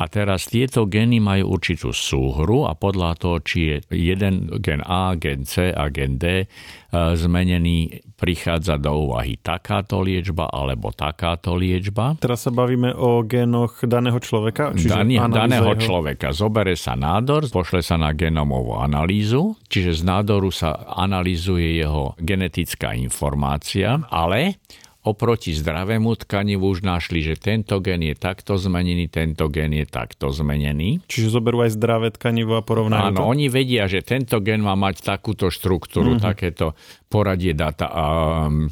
A 0.00 0.04
teraz 0.08 0.48
tieto 0.48 0.88
gény 0.88 1.20
majú 1.20 1.60
určitú 1.60 1.92
súhru 1.92 2.64
a 2.64 2.72
podľa 2.72 3.20
toho, 3.20 3.36
či 3.44 3.58
je 3.68 3.76
jeden 3.92 4.48
gen 4.64 4.80
A, 4.80 5.12
gen 5.20 5.44
C 5.44 5.68
a 5.68 5.92
gen 5.92 6.16
D 6.16 6.48
zmenený, 6.92 8.02
prichádza 8.18 8.76
do 8.76 9.08
úvahy 9.08 9.38
takáto 9.40 10.02
liečba 10.04 10.50
alebo 10.50 10.92
takáto 10.92 11.56
liečba. 11.56 12.18
Teraz 12.20 12.44
sa 12.44 12.52
bavíme 12.52 12.92
o 12.92 13.24
génoch 13.24 13.80
daného 13.86 14.18
človeka? 14.20 14.76
Čiže 14.76 14.92
Daný, 14.92 15.16
daného 15.30 15.72
jeho... 15.72 15.80
človeka. 15.80 16.34
Zobere 16.34 16.76
sa 16.76 16.98
nádor, 16.98 17.48
pošle 17.48 17.80
sa 17.80 17.96
na 17.96 18.12
genomovú 18.12 18.76
analýzu, 18.76 19.56
čiže 19.70 20.02
z 20.02 20.02
nádoru 20.04 20.52
sa 20.52 20.76
analýzuje 21.00 21.80
jeho 21.80 22.12
genetická 22.20 22.92
informácia, 22.92 24.02
ale 24.12 24.60
oproti 25.00 25.56
zdravému 25.56 26.12
tkanivu 26.12 26.76
už 26.76 26.84
našli, 26.84 27.24
že 27.24 27.40
tento 27.40 27.80
gen 27.80 28.04
je 28.04 28.12
takto 28.12 28.60
zmenený, 28.60 29.08
tento 29.08 29.48
gen 29.48 29.72
je 29.72 29.88
takto 29.88 30.28
zmenený. 30.28 31.00
Čiže 31.08 31.40
zoberú 31.40 31.64
aj 31.64 31.72
zdravé 31.72 32.12
tkanivo 32.12 32.60
a 32.60 32.62
porovnajú 32.62 33.16
Áno, 33.16 33.24
to? 33.24 33.24
oni 33.24 33.48
vedia, 33.48 33.88
že 33.88 34.04
tento 34.04 34.44
gen 34.44 34.60
má 34.60 34.76
mať 34.76 35.00
takúto 35.00 35.48
štruktúru, 35.48 36.16
mm-hmm. 36.16 36.28
takéto 36.28 36.76
poradie 37.08 37.56
data 37.56 37.88
a 37.88 38.04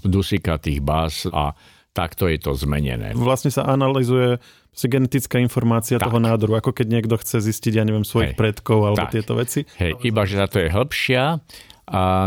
dusikatých 0.05 0.85
báz 0.85 1.25
a 1.33 1.57
takto 1.97 2.29
je 2.29 2.39
to 2.39 2.53
zmenené. 2.53 3.17
Vlastne 3.17 3.49
sa 3.49 3.65
analizuje 3.65 4.37
genetická 4.79 5.43
informácia 5.43 5.99
tak. 5.99 6.07
toho 6.07 6.23
nádoru, 6.23 6.63
ako 6.63 6.71
keď 6.71 6.87
niekto 6.87 7.19
chce 7.19 7.43
zistiť, 7.43 7.83
ja 7.83 7.83
neviem, 7.83 8.07
svojich 8.07 8.37
Hej. 8.37 8.39
predkov 8.39 8.87
alebo 8.87 9.11
tak. 9.11 9.19
tieto 9.19 9.35
veci. 9.35 9.67
Hej, 9.83 9.99
iba, 10.07 10.23
že 10.23 10.39
táto 10.39 10.63
je 10.63 10.71
hĺbšia 10.71 11.43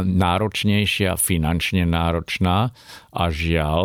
náročnejšia, 0.06 1.18
finančne 1.22 1.86
náročná 1.86 2.74
a 3.14 3.24
žiaľ, 3.30 3.84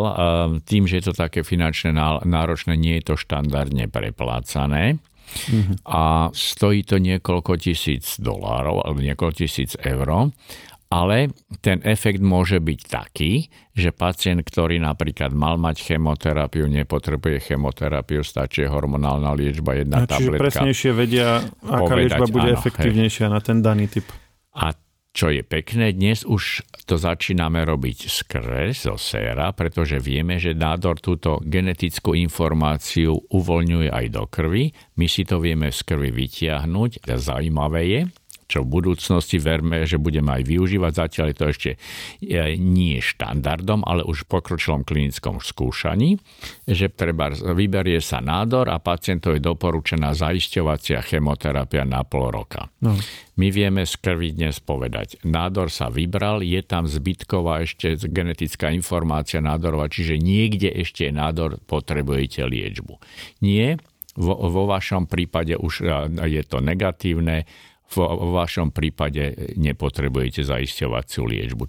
tým, 0.65 0.89
že 0.89 0.99
je 1.01 1.05
to 1.11 1.15
také 1.15 1.45
finančne 1.45 1.93
náročné, 2.25 2.77
nie 2.81 2.97
je 3.01 3.13
to 3.13 3.15
štandardne 3.21 3.87
preplácané. 3.93 4.97
Mm-hmm. 5.27 5.83
A 5.91 6.31
stojí 6.31 6.87
to 6.87 7.03
niekoľko 7.03 7.59
tisíc 7.59 8.17
dolárov 8.23 8.81
alebo 8.87 9.03
niekoľko 9.03 9.37
tisíc 9.43 9.75
eur. 9.83 10.31
Ale 10.87 11.35
ten 11.67 11.83
efekt 11.83 12.23
môže 12.23 12.63
byť 12.63 12.81
taký, 12.87 13.51
že 13.75 13.91
pacient, 13.91 14.47
ktorý 14.47 14.79
napríklad 14.79 15.35
mal 15.35 15.59
mať 15.59 15.83
chemoterapiu, 15.83 16.71
nepotrebuje 16.71 17.43
chemoterapiu, 17.43 18.23
stačí 18.23 18.63
hormonálna 18.71 19.35
liečba, 19.35 19.75
jedna 19.75 20.07
čiže 20.07 20.15
tabletka. 20.15 20.43
presnejšie 20.47 20.91
vedia, 20.95 21.43
aká 21.43 21.91
povedať, 21.91 21.99
liečba 22.07 22.27
bude 22.31 22.51
áno, 22.55 22.59
efektívnejšia 22.63 23.27
hej. 23.27 23.35
na 23.35 23.41
ten 23.43 23.59
daný 23.67 23.91
typ. 23.91 24.07
A 24.55 24.79
čo 25.17 25.33
je 25.33 25.41
pekné, 25.41 25.97
dnes 25.97 26.29
už 26.29 26.61
to 26.85 27.01
začíname 27.01 27.65
robiť 27.65 28.29
krve, 28.29 28.77
zo 28.77 29.01
séra, 29.01 29.57
pretože 29.57 29.97
vieme, 29.97 30.37
že 30.37 30.53
nádor 30.53 31.01
túto 31.01 31.41
genetickú 31.41 32.13
informáciu 32.13 33.17
uvoľňuje 33.33 33.89
aj 33.89 34.07
do 34.13 34.29
krvi. 34.29 34.77
My 35.01 35.09
si 35.09 35.25
to 35.25 35.41
vieme 35.41 35.73
z 35.73 35.81
krvi 35.89 36.13
vytiahnuť. 36.13 37.09
Zaujímavé 37.09 37.83
je, 37.89 38.01
čo 38.47 38.63
v 38.63 38.79
budúcnosti 38.79 39.43
verme, 39.43 39.83
že 39.85 39.99
budeme 39.99 40.39
aj 40.39 40.43
využívať. 40.47 40.93
Zatiaľ 40.95 41.27
je 41.31 41.37
to 41.37 41.47
ešte 41.51 41.71
e, 41.75 41.79
nie 42.57 43.03
štandardom, 43.03 43.83
ale 43.83 44.07
už 44.07 44.25
v 44.25 44.39
pokročilom 44.39 44.87
klinickom 44.87 45.43
skúšaní, 45.43 46.19
že 46.67 46.91
treba 46.95 47.35
vyberie 47.35 47.99
sa 47.99 48.23
nádor 48.23 48.71
a 48.71 48.79
pacientovi 48.79 49.43
doporučená 49.43 50.15
zaisťovacia 50.15 51.03
chemoterapia 51.03 51.83
na 51.83 52.07
pol 52.07 52.31
roka. 52.31 52.71
No. 52.83 52.95
My 53.37 53.53
vieme 53.53 53.85
z 53.85 54.01
krvi 54.01 54.33
dnes 54.33 54.65
povedať, 54.65 55.21
nádor 55.27 55.69
sa 55.69 55.93
vybral, 55.93 56.41
je 56.41 56.63
tam 56.65 56.89
zbytková 56.89 57.69
ešte 57.69 58.01
genetická 58.09 58.73
informácia 58.73 59.45
nádorová, 59.45 59.93
čiže 59.93 60.17
niekde 60.17 60.73
ešte 60.73 61.05
je 61.05 61.13
nádor, 61.13 61.61
potrebujete 61.69 62.49
liečbu. 62.49 62.97
Nie, 63.45 63.77
vo, 64.17 64.49
vo 64.49 64.65
vašom 64.65 65.05
prípade 65.05 65.53
už 65.61 65.85
e, 65.85 65.87
je 66.25 66.43
to 66.49 66.65
negatívne, 66.65 67.45
v 67.93 68.31
vašom 68.35 68.75
prípade 68.75 69.55
nepotrebujete 69.57 70.43
zaisťovaciu 70.43 71.23
liečbu. 71.27 71.65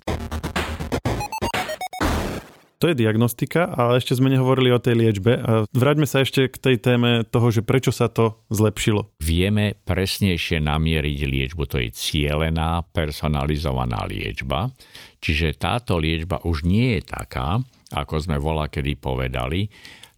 To 2.77 2.85
je 2.85 2.93
diagnostika, 2.93 3.73
ale 3.73 3.97
ešte 3.97 4.13
sme 4.13 4.29
nehovorili 4.29 4.69
o 4.69 4.77
tej 4.77 5.01
liečbe. 5.01 5.41
Vráťme 5.73 6.05
sa 6.05 6.21
ešte 6.21 6.45
k 6.45 6.61
tej 6.61 6.75
téme 6.77 7.25
toho, 7.25 7.49
že 7.49 7.65
prečo 7.65 7.89
sa 7.89 8.05
to 8.05 8.37
zlepšilo. 8.53 9.17
Vieme 9.17 9.73
presnejšie 9.81 10.61
namieriť 10.61 11.19
liečbu, 11.25 11.65
to 11.65 11.81
je 11.81 11.89
cielená, 11.89 12.85
personalizovaná 12.93 14.05
liečba. 14.05 14.69
Čiže 15.17 15.57
táto 15.57 15.97
liečba 15.97 16.37
už 16.45 16.69
nie 16.69 17.01
je 17.01 17.09
taká, 17.17 17.57
ako 17.97 18.13
sme 18.21 18.37
volá 18.37 18.69
kedy 18.69 18.93
povedali, 19.01 19.73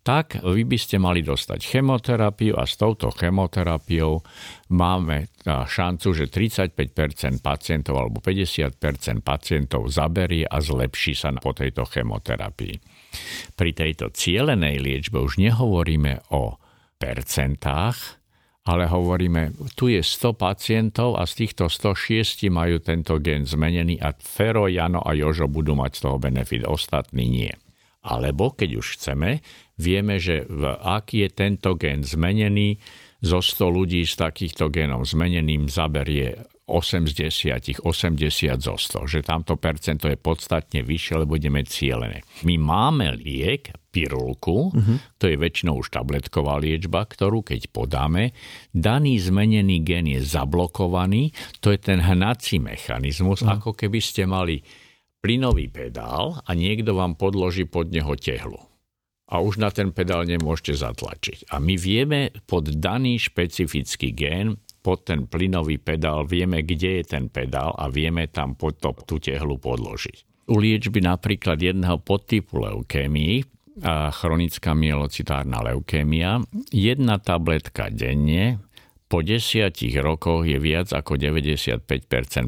tak 0.10 0.42
vy 0.42 0.66
by 0.66 0.74
ste 0.74 0.98
mali 0.98 1.22
dostať 1.22 1.70
chemoterapiu 1.70 2.58
a 2.58 2.66
s 2.66 2.82
touto 2.82 3.14
chemoterapiou 3.14 4.18
máme 4.74 5.30
šancu, 5.46 6.18
že 6.18 6.26
35% 6.34 7.46
pacientov 7.46 7.94
alebo 7.94 8.18
50% 8.18 8.82
pacientov 9.22 9.86
zaberie 9.86 10.50
a 10.50 10.58
zlepší 10.58 11.14
sa 11.14 11.30
po 11.38 11.54
tejto 11.54 11.86
chemoterapii. 11.86 12.76
Pri 13.54 13.72
tejto 13.78 14.10
cielenej 14.10 14.82
liečbe 14.82 15.22
už 15.22 15.38
nehovoríme 15.38 16.34
o 16.34 16.58
percentách, 16.98 18.18
ale 18.66 18.90
hovoríme, 18.90 19.54
tu 19.78 19.94
je 19.94 20.02
100 20.02 20.34
pacientov 20.34 21.22
a 21.22 21.30
z 21.30 21.46
týchto 21.46 21.70
106 21.70 22.50
majú 22.50 22.82
tento 22.82 23.22
gen 23.22 23.46
zmenený 23.46 24.02
a 24.02 24.18
Fero, 24.18 24.66
Jano 24.66 25.06
a 25.06 25.14
Jožo 25.14 25.46
budú 25.46 25.78
mať 25.78 25.92
z 25.94 26.00
toho 26.02 26.18
benefit, 26.18 26.66
ostatní 26.66 27.30
nie. 27.30 27.54
Alebo, 28.10 28.58
keď 28.58 28.82
už 28.82 28.98
chceme, 28.98 29.46
vieme, 29.78 30.18
že 30.18 30.50
v, 30.50 30.74
aký 30.82 31.26
je 31.26 31.30
tento 31.30 31.78
gen 31.78 32.02
zmenený, 32.02 32.82
zo 33.20 33.44
100 33.44 33.68
ľudí 33.68 34.02
s 34.08 34.16
takýchto 34.16 34.72
genom 34.72 35.04
zmeneným 35.04 35.68
zaberie 35.68 36.40
8 36.70 37.10
z 37.10 37.34
10, 37.82 37.82
80 37.82 38.62
zo 38.62 38.76
100, 38.78 39.10
že 39.10 39.20
tamto 39.26 39.58
percento 39.58 40.06
je 40.06 40.16
podstatne 40.16 40.86
vyššie, 40.86 41.26
lebo 41.26 41.36
budeme 41.36 41.66
cielené. 41.66 42.22
My 42.46 42.62
máme 42.62 43.18
liek, 43.18 43.74
pirulku, 43.90 44.70
uh-huh. 44.70 44.98
to 45.18 45.26
je 45.26 45.36
väčšinou 45.36 45.82
už 45.82 45.90
tabletková 45.90 46.62
liečba, 46.62 47.10
ktorú 47.10 47.42
keď 47.42 47.74
podáme, 47.74 48.38
daný 48.70 49.18
zmenený 49.18 49.82
gen 49.82 50.14
je 50.14 50.22
zablokovaný, 50.22 51.34
to 51.58 51.74
je 51.74 51.82
ten 51.82 51.98
hnací 51.98 52.62
mechanizmus, 52.62 53.42
uh-huh. 53.42 53.58
ako 53.58 53.74
keby 53.74 53.98
ste 53.98 54.30
mali 54.30 54.62
plynový 55.20 55.68
pedál 55.68 56.40
a 56.44 56.52
niekto 56.56 56.96
vám 56.96 57.20
podloží 57.20 57.68
pod 57.68 57.92
neho 57.92 58.16
tehlu. 58.16 58.60
A 59.30 59.46
už 59.46 59.62
na 59.62 59.70
ten 59.70 59.94
pedál 59.94 60.26
nemôžete 60.26 60.82
zatlačiť. 60.82 61.54
A 61.54 61.62
my 61.62 61.78
vieme 61.78 62.34
pod 62.50 62.66
daný 62.74 63.22
špecifický 63.22 64.10
gén, 64.10 64.58
pod 64.82 65.06
ten 65.06 65.30
plynový 65.30 65.78
pedál, 65.78 66.26
vieme, 66.26 66.66
kde 66.66 67.04
je 67.04 67.14
ten 67.14 67.30
pedál 67.30 67.78
a 67.78 67.94
vieme 67.94 68.26
tam 68.26 68.58
pod 68.58 68.82
to, 68.82 68.96
tú 69.06 69.22
tehlu 69.22 69.62
podložiť. 69.62 70.50
U 70.50 70.58
liečby 70.58 71.06
napríklad 71.06 71.62
jedného 71.62 72.02
podtypu 72.02 72.58
leukémii, 72.58 73.60
a 73.80 74.12
chronická 74.12 74.76
mielocitárna 74.76 75.64
leukémia, 75.64 76.44
jedna 76.74 77.16
tabletka 77.16 77.88
denne 77.88 78.60
po 79.10 79.26
desiatich 79.26 79.98
rokoch 79.98 80.46
je 80.46 80.62
viac 80.62 80.94
ako 80.94 81.18
95% 81.18 81.82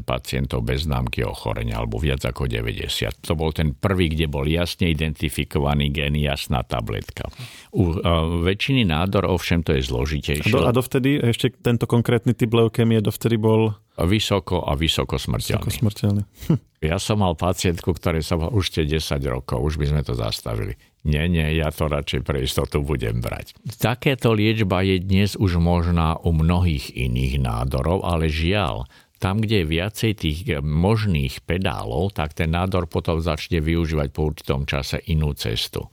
pacientov 0.06 0.62
bez 0.62 0.86
známky 0.86 1.26
ochorenia, 1.26 1.82
alebo 1.82 1.98
viac 1.98 2.22
ako 2.22 2.46
90. 2.46 3.26
To 3.26 3.34
bol 3.34 3.50
ten 3.50 3.74
prvý, 3.74 4.14
kde 4.14 4.30
bol 4.30 4.46
jasne 4.46 4.86
identifikovaný 4.94 5.90
gen, 5.90 6.14
jasná 6.14 6.62
tabletka. 6.62 7.26
U 7.74 7.98
uh, 7.98 8.46
väčšiny 8.46 8.86
nádor 8.86 9.26
ovšem 9.26 9.66
to 9.66 9.74
je 9.74 9.82
zložitejšie. 9.82 10.54
A, 10.54 10.62
do, 10.62 10.62
a 10.62 10.70
dovtedy 10.70 11.18
ešte 11.18 11.50
tento 11.58 11.90
konkrétny 11.90 12.30
typ 12.30 12.54
leukémie 12.54 13.02
dovtedy 13.02 13.34
bol 13.34 13.74
Vysoko 13.92 14.64
a 14.64 14.72
vysoko 14.72 15.20
smrteľný. 15.20 15.68
Vysoko 15.68 15.68
smrteľný. 15.68 16.22
ja 16.90 16.96
som 16.96 17.20
mal 17.20 17.36
pacientku, 17.36 17.92
ktoré 17.92 18.24
sa 18.24 18.40
už 18.40 18.72
tie 18.72 18.88
10 18.88 19.02
rokov, 19.28 19.60
už 19.60 19.76
by 19.76 19.86
sme 19.92 20.00
to 20.00 20.16
zastavili. 20.16 20.80
Nie, 21.02 21.26
nie, 21.26 21.58
ja 21.58 21.74
to 21.74 21.90
radšej 21.90 22.22
pre 22.22 22.46
istotu 22.46 22.78
budem 22.78 23.18
brať. 23.18 23.58
Takéto 23.82 24.30
liečba 24.30 24.86
je 24.86 25.02
dnes 25.02 25.34
už 25.34 25.58
možná 25.58 26.14
u 26.22 26.30
mnohých 26.30 26.94
iných 26.94 27.42
nádorov, 27.42 28.06
ale 28.06 28.30
žiaľ, 28.30 28.86
tam, 29.18 29.42
kde 29.42 29.62
je 29.62 29.70
viacej 29.70 30.12
tých 30.18 30.38
možných 30.62 31.42
pedálov, 31.42 32.14
tak 32.14 32.38
ten 32.38 32.54
nádor 32.54 32.86
potom 32.86 33.18
začne 33.18 33.58
využívať 33.58 34.08
po 34.14 34.30
určitom 34.30 34.62
čase 34.62 35.02
inú 35.10 35.34
cestu. 35.34 35.90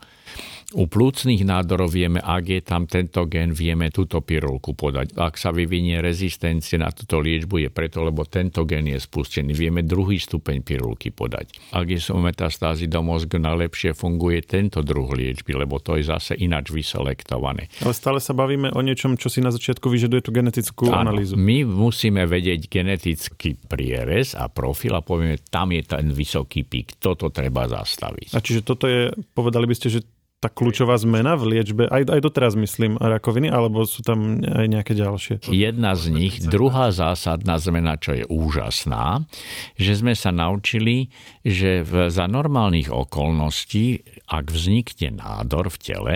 U 0.69 0.85
plúcnych 0.85 1.41
nádorov 1.41 1.89
vieme, 1.89 2.21
ak 2.21 2.45
je 2.45 2.61
tam 2.61 2.85
tento 2.85 3.25
gen, 3.25 3.57
vieme 3.57 3.89
túto 3.89 4.21
pirulku 4.21 4.77
podať. 4.77 5.17
Ak 5.17 5.33
sa 5.41 5.49
vyvinie 5.49 5.97
rezistencie 5.97 6.77
na 6.77 6.93
túto 6.93 7.17
liečbu, 7.17 7.65
je 7.65 7.69
preto, 7.73 8.05
lebo 8.05 8.21
tento 8.29 8.69
gen 8.69 8.85
je 8.85 9.01
spustený. 9.01 9.57
Vieme 9.57 9.81
druhý 9.81 10.21
stupeň 10.21 10.61
pirulky 10.61 11.09
podať. 11.09 11.73
Ak 11.73 11.89
sú 11.97 12.21
metastázy 12.21 12.85
do 12.85 13.01
mozgu, 13.01 13.41
najlepšie 13.41 13.97
funguje 13.97 14.45
tento 14.45 14.85
druh 14.85 15.09
liečby, 15.09 15.57
lebo 15.57 15.81
to 15.81 15.97
je 15.97 16.05
zase 16.05 16.37
ináč 16.37 16.69
vyselektované. 16.69 17.65
Ale 17.81 17.97
stále 17.97 18.21
sa 18.21 18.37
bavíme 18.37 18.69
o 18.69 18.85
niečom, 18.85 19.17
čo 19.17 19.33
si 19.33 19.41
na 19.41 19.49
začiatku 19.49 19.89
vyžaduje 19.89 20.21
tú 20.21 20.29
genetickú 20.29 20.93
Áno, 20.93 21.09
analýzu. 21.09 21.33
My 21.33 21.65
musíme 21.65 22.29
vedieť 22.29 22.69
genetický 22.69 23.57
prierez 23.57 24.37
a 24.37 24.45
profil 24.53 24.93
a 24.93 25.01
povieme, 25.01 25.41
tam 25.49 25.73
je 25.73 25.81
ten 25.81 26.13
vysoký 26.13 26.61
pík, 26.61 27.01
toto 27.01 27.33
treba 27.33 27.65
zastaviť. 27.65 28.37
A 28.37 28.39
čiže 28.45 28.61
toto 28.61 28.85
je, 28.85 29.09
povedali 29.33 29.65
by 29.65 29.73
ste, 29.73 29.97
že 29.97 30.18
tá 30.39 30.47
kľúčová 30.47 30.95
zmena 30.95 31.35
v 31.35 31.55
liečbe, 31.55 31.91
aj, 31.91 32.07
aj 32.15 32.21
doteraz 32.23 32.55
myslím 32.55 32.95
rakoviny, 32.95 33.51
alebo 33.51 33.83
sú 33.83 33.99
tam 34.07 34.39
aj 34.39 34.67
nejaké 34.71 34.95
ďalšie? 34.95 35.51
Jedna 35.51 35.99
z 35.99 36.15
nich, 36.15 36.39
druhá 36.47 36.95
zásadná 36.95 37.59
zmena, 37.59 37.99
čo 37.99 38.15
je 38.15 38.23
úžasná, 38.23 39.27
že 39.75 39.99
sme 39.99 40.15
sa 40.15 40.31
naučili, 40.31 41.11
že 41.43 41.83
v, 41.83 42.07
za 42.07 42.31
normálnych 42.31 42.87
okolností, 42.87 43.99
ak 44.31 44.47
vznikne 44.47 45.19
nádor 45.19 45.67
v 45.75 45.77
tele, 45.83 46.15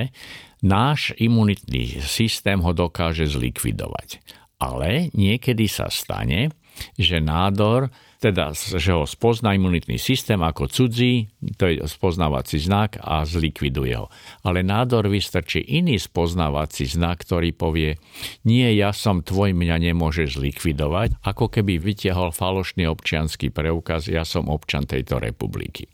náš 0.63 1.11
imunitný 1.19 1.99
systém 1.99 2.63
ho 2.63 2.71
dokáže 2.71 3.27
zlikvidovať. 3.27 4.23
Ale 4.63 5.11
niekedy 5.11 5.67
sa 5.67 5.91
stane, 5.91 6.55
že 6.97 7.21
nádor 7.23 7.93
teda, 8.23 8.55
že 8.55 8.95
ho 8.95 9.03
spozná 9.03 9.51
imunitný 9.51 9.99
systém 9.99 10.39
ako 10.39 10.71
cudzí, 10.71 11.27
to 11.59 11.67
je 11.67 11.83
spoznávací 11.83 12.55
znak 12.55 12.95
a 13.03 13.27
zlikviduje 13.27 13.99
ho. 13.99 14.07
Ale 14.47 14.63
nádor 14.63 15.11
vystrčí 15.11 15.59
iný 15.59 15.99
spoznávací 15.99 16.87
znak, 16.87 17.27
ktorý 17.27 17.51
povie, 17.51 17.99
nie, 18.47 18.63
ja 18.79 18.95
som 18.95 19.19
tvoj, 19.19 19.51
mňa 19.51 19.91
nemôže 19.91 20.31
zlikvidovať, 20.31 21.19
ako 21.19 21.51
keby 21.51 21.75
vytiahol 21.83 22.31
falošný 22.31 22.87
občianský 22.87 23.51
preukaz, 23.51 24.07
ja 24.07 24.23
som 24.23 24.47
občan 24.47 24.87
tejto 24.87 25.19
republiky. 25.19 25.91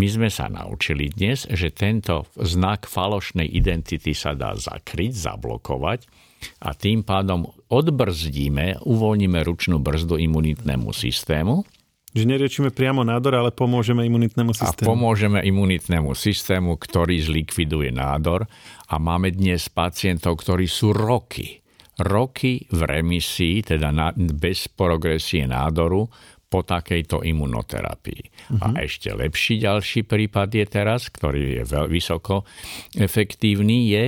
My 0.00 0.08
sme 0.08 0.32
sa 0.32 0.48
naučili 0.48 1.12
dnes, 1.12 1.44
že 1.44 1.76
tento 1.76 2.24
znak 2.40 2.88
falošnej 2.88 3.52
identity 3.52 4.16
sa 4.16 4.32
dá 4.32 4.56
zakryť, 4.56 5.12
zablokovať, 5.12 6.00
a 6.62 6.72
tým 6.76 7.02
pádom 7.02 7.48
odbrzdíme, 7.70 8.86
uvoľníme 8.86 9.38
ručnú 9.42 9.82
brzdu 9.82 10.18
imunitnému 10.22 10.90
systému. 10.94 11.66
Že 12.16 12.24
neriečíme 12.32 12.72
priamo 12.72 13.04
nádor, 13.04 13.36
ale 13.36 13.52
pomôžeme 13.52 14.00
imunitnému 14.08 14.56
systému. 14.56 14.88
A 14.88 14.88
pomôžeme 14.88 15.44
imunitnému 15.44 16.16
systému, 16.16 16.80
ktorý 16.80 17.20
zlikviduje 17.20 17.92
nádor. 17.92 18.48
A 18.88 18.96
máme 18.96 19.36
dnes 19.36 19.68
pacientov, 19.68 20.40
ktorí 20.40 20.64
sú 20.64 20.96
roky, 20.96 21.60
roky 22.00 22.64
v 22.72 22.80
remisii, 22.88 23.60
teda 23.60 23.92
na, 23.92 24.16
bez 24.16 24.64
progresie 24.72 25.44
nádoru, 25.44 26.08
po 26.46 26.62
takejto 26.62 27.26
imunoterapii. 27.26 28.22
Uh-huh. 28.22 28.62
A 28.62 28.66
mhm. 28.70 28.76
ešte 28.86 29.10
lepší 29.12 29.60
ďalší 29.60 30.06
prípad 30.06 30.48
je 30.54 30.64
teraz, 30.64 31.10
ktorý 31.10 31.60
je 31.60 31.64
veľmi 31.66 31.90
vysoko 31.90 32.46
efektívny, 32.94 33.90
je 33.92 34.04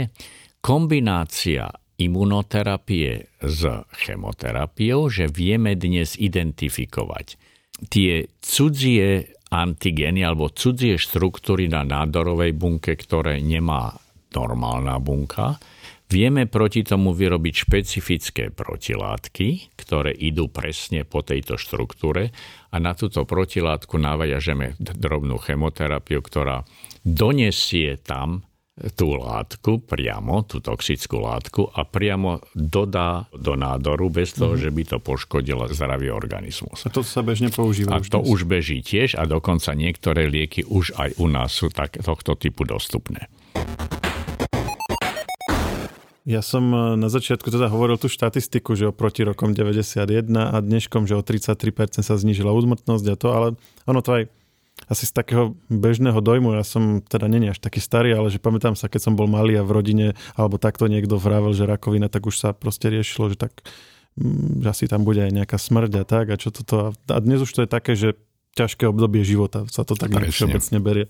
kombinácia 0.63 1.67
imunoterapie 1.99 3.27
s 3.43 3.63
chemoterapiou, 4.07 5.11
že 5.11 5.27
vieme 5.27 5.75
dnes 5.75 6.15
identifikovať 6.15 7.35
tie 7.91 8.27
cudzie 8.43 9.39
antigény 9.51 10.23
alebo 10.23 10.51
cudzie 10.51 10.99
štruktúry 10.99 11.71
na 11.71 11.83
nádorovej 11.87 12.53
bunke, 12.55 12.95
ktoré 12.95 13.43
nemá 13.43 13.95
normálna 14.35 15.01
bunka, 15.01 15.57
vieme 16.11 16.45
proti 16.51 16.85
tomu 16.85 17.17
vyrobiť 17.17 17.55
špecifické 17.65 18.45
protilátky, 18.53 19.79
ktoré 19.79 20.13
idú 20.13 20.53
presne 20.53 21.05
po 21.09 21.25
tejto 21.25 21.57
štruktúre 21.57 22.31
a 22.69 22.77
na 22.77 22.93
túto 22.93 23.25
protilátku 23.25 23.97
navajažeme 23.97 24.77
drobnú 24.81 25.41
chemoterapiu, 25.41 26.21
ktorá 26.21 26.65
donesie 27.05 27.97
tam 28.01 28.48
tú 28.95 29.19
látku 29.19 29.83
priamo, 29.83 30.47
tú 30.47 30.63
toxickú 30.63 31.19
látku 31.23 31.67
a 31.75 31.83
priamo 31.83 32.39
dodá 32.55 33.27
do 33.35 33.59
nádoru 33.59 34.11
bez 34.11 34.35
toho, 34.39 34.55
mm-hmm. 34.55 34.65
že 34.65 34.71
by 34.71 34.83
to 34.87 34.97
poškodilo 35.03 35.65
zdravý 35.71 36.15
organizmus. 36.15 36.87
A 36.87 36.93
to 36.93 37.03
sa 37.03 37.27
bežne 37.27 37.51
používa. 37.51 37.99
A 37.99 38.03
to 38.03 38.23
dnes. 38.23 38.31
už 38.31 38.41
beží 38.47 38.79
tiež 38.81 39.19
a 39.19 39.27
dokonca 39.27 39.75
niektoré 39.75 40.31
lieky 40.31 40.63
už 40.67 40.95
aj 40.95 41.19
u 41.19 41.27
nás 41.27 41.51
sú 41.51 41.71
tak, 41.75 41.99
tohto 41.99 42.39
typu 42.39 42.63
dostupné. 42.63 43.27
Ja 46.29 46.45
som 46.45 46.69
e, 46.77 47.01
na 47.01 47.09
začiatku 47.09 47.49
teda 47.49 47.73
hovoril 47.73 47.97
tú 47.97 48.13
štatistiku, 48.13 48.77
že 48.77 48.93
oproti 48.93 49.25
rokom 49.25 49.57
91 49.57 50.29
a 50.37 50.61
dneškom, 50.61 51.09
že 51.09 51.17
o 51.17 51.25
33% 51.25 52.05
sa 52.05 52.15
znížila 52.21 52.53
úzmrtnosť 52.53 53.07
a 53.09 53.15
to, 53.17 53.29
ale 53.33 53.49
ono 53.89 54.05
to 54.05 54.11
aj 54.13 54.23
asi 54.87 55.05
z 55.05 55.13
takého 55.13 55.59
bežného 55.67 56.23
dojmu, 56.23 56.55
ja 56.55 56.63
som 56.63 57.03
teda 57.03 57.27
není 57.27 57.51
až 57.51 57.59
taký 57.59 57.83
starý, 57.83 58.15
ale 58.15 58.31
že 58.31 58.39
pamätám 58.39 58.79
sa, 58.79 58.87
keď 58.87 59.11
som 59.11 59.15
bol 59.19 59.27
malý 59.27 59.59
a 59.59 59.67
v 59.67 59.75
rodine, 59.75 60.07
alebo 60.39 60.61
takto 60.61 60.87
niekto 60.87 61.19
vravel, 61.19 61.51
že 61.51 61.67
rakovina, 61.67 62.07
tak 62.07 62.31
už 62.31 62.39
sa 62.39 62.49
proste 62.55 62.89
riešilo, 62.89 63.35
že 63.35 63.37
tak 63.41 63.53
mm, 64.15 64.63
že 64.63 64.69
asi 64.71 64.85
tam 64.87 65.03
bude 65.03 65.19
aj 65.25 65.33
nejaká 65.35 65.59
smrť 65.59 65.93
a 65.99 66.05
tak 66.07 66.27
a 66.31 66.37
čo 66.39 66.55
toto. 66.55 66.95
A 66.95 67.19
dnes 67.19 67.43
už 67.43 67.51
to 67.51 67.61
je 67.67 67.71
také, 67.71 67.99
že 67.99 68.15
ťažké 68.55 68.91
obdobie 68.91 69.23
života 69.23 69.67
sa 69.71 69.87
to 69.87 69.95
tak 69.95 70.11
všeobecne 70.11 70.79
berie. 70.83 71.07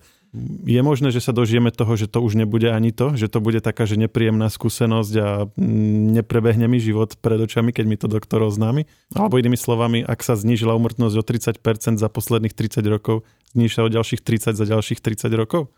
Je 0.68 0.80
možné, 0.84 1.08
že 1.08 1.24
sa 1.24 1.32
dožijeme 1.32 1.72
toho, 1.72 1.96
že 1.96 2.04
to 2.04 2.20
už 2.20 2.36
nebude 2.36 2.68
ani 2.68 2.92
to, 2.92 3.16
že 3.16 3.32
to 3.32 3.40
bude 3.40 3.64
taká, 3.64 3.88
že 3.88 3.96
nepríjemná 3.96 4.52
skúsenosť 4.52 5.12
a 5.16 5.28
mm, 5.48 6.20
neprebehne 6.20 6.68
mi 6.68 6.76
život 6.76 7.16
pred 7.16 7.40
očami, 7.40 7.72
keď 7.72 7.84
mi 7.88 7.96
to 7.96 8.12
doktor 8.12 8.44
oznámi? 8.44 8.84
Alebo 9.16 9.40
inými 9.40 9.56
slovami, 9.56 10.04
ak 10.04 10.20
sa 10.20 10.36
znížila 10.36 10.76
umrtnosť 10.76 11.16
o 11.16 11.24
30% 11.24 11.96
za 11.96 12.08
posledných 12.12 12.52
30 12.52 12.84
rokov, 12.92 13.24
zníži 13.56 13.72
sa 13.72 13.88
o 13.88 13.92
ďalších 13.92 14.20
30 14.20 14.52
za 14.52 14.64
ďalších 14.68 15.00
30 15.00 15.32
rokov? 15.32 15.72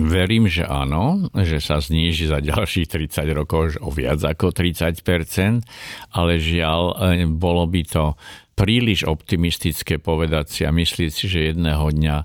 Verím, 0.00 0.48
že 0.48 0.64
áno, 0.64 1.28
že 1.36 1.60
sa 1.60 1.82
zníži 1.82 2.30
za 2.30 2.40
ďalších 2.40 2.88
30 2.88 3.36
rokov 3.36 3.76
o 3.84 3.92
viac 3.92 4.24
ako 4.24 4.48
30%, 4.54 5.60
ale 6.16 6.32
žiaľ, 6.40 6.82
e, 6.96 7.28
bolo 7.28 7.68
by 7.68 7.82
to 7.84 8.16
príliš 8.60 9.08
optimistické 9.08 9.96
povedať 9.96 10.46
si 10.52 10.60
a 10.68 10.70
myslieť 10.70 11.10
si, 11.10 11.24
že 11.32 11.40
jedného 11.50 11.88
dňa 11.88 12.16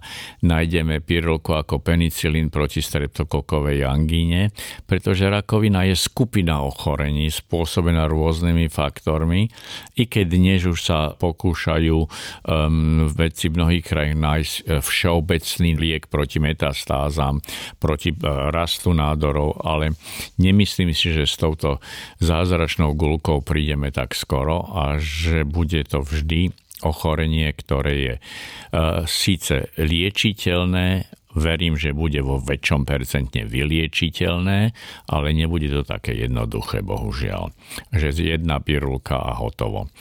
nájdeme 0.43 0.99
pirulku 0.99 1.55
ako 1.55 1.79
penicilín 1.79 2.51
proti 2.51 2.83
streptokokovej 2.83 3.87
angíne, 3.87 4.51
pretože 4.83 5.31
rakovina 5.31 5.87
je 5.87 5.95
skupina 5.95 6.59
ochorení 6.59 7.31
spôsobená 7.31 8.11
rôznymi 8.11 8.67
faktormi, 8.67 9.47
i 9.95 10.03
keď 10.11 10.25
dnes 10.27 10.67
už 10.67 10.79
sa 10.83 11.15
pokúšajú 11.15 11.97
um, 12.03 13.07
veci 13.15 13.47
v 13.47 13.55
mnohých 13.55 13.85
krajinách 13.87 14.25
nájsť 14.25 14.55
e, 14.65 14.81
všeobecný 14.81 15.71
liek 15.77 16.03
proti 16.09 16.37
metastázam, 16.41 17.39
proti 17.77 18.11
uh, 18.11 18.49
rastu 18.49 18.91
nádorov, 18.91 19.61
ale 19.61 19.93
nemyslím 20.41 20.91
si, 20.91 21.13
že 21.13 21.29
s 21.29 21.37
touto 21.37 21.79
zázračnou 22.19 22.97
gulkou 22.97 23.45
prídeme 23.45 23.93
tak 23.93 24.17
skoro 24.17 24.65
a 24.65 24.97
že 24.97 25.45
bude 25.45 25.85
to 25.85 26.01
vždy 26.01 26.24
vždy 26.25 26.49
ochorenie, 26.81 27.53
ktoré 27.53 27.93
je 27.93 28.15
uh, 28.17 29.05
síce 29.05 29.69
liečiteľné, 29.77 31.05
verím, 31.35 31.75
že 31.75 31.91
bude 31.91 32.23
vo 32.23 32.39
väčšom 32.39 32.87
percentne 32.87 33.43
vyliečiteľné, 33.43 34.71
ale 35.11 35.27
nebude 35.35 35.67
to 35.67 35.83
také 35.83 36.15
jednoduché, 36.15 36.79
bohužiaľ. 36.79 37.51
Že 37.91 38.39
jedna 38.39 38.63
pirulka 38.63 39.19
a 39.19 39.35
hotovo. 39.35 39.91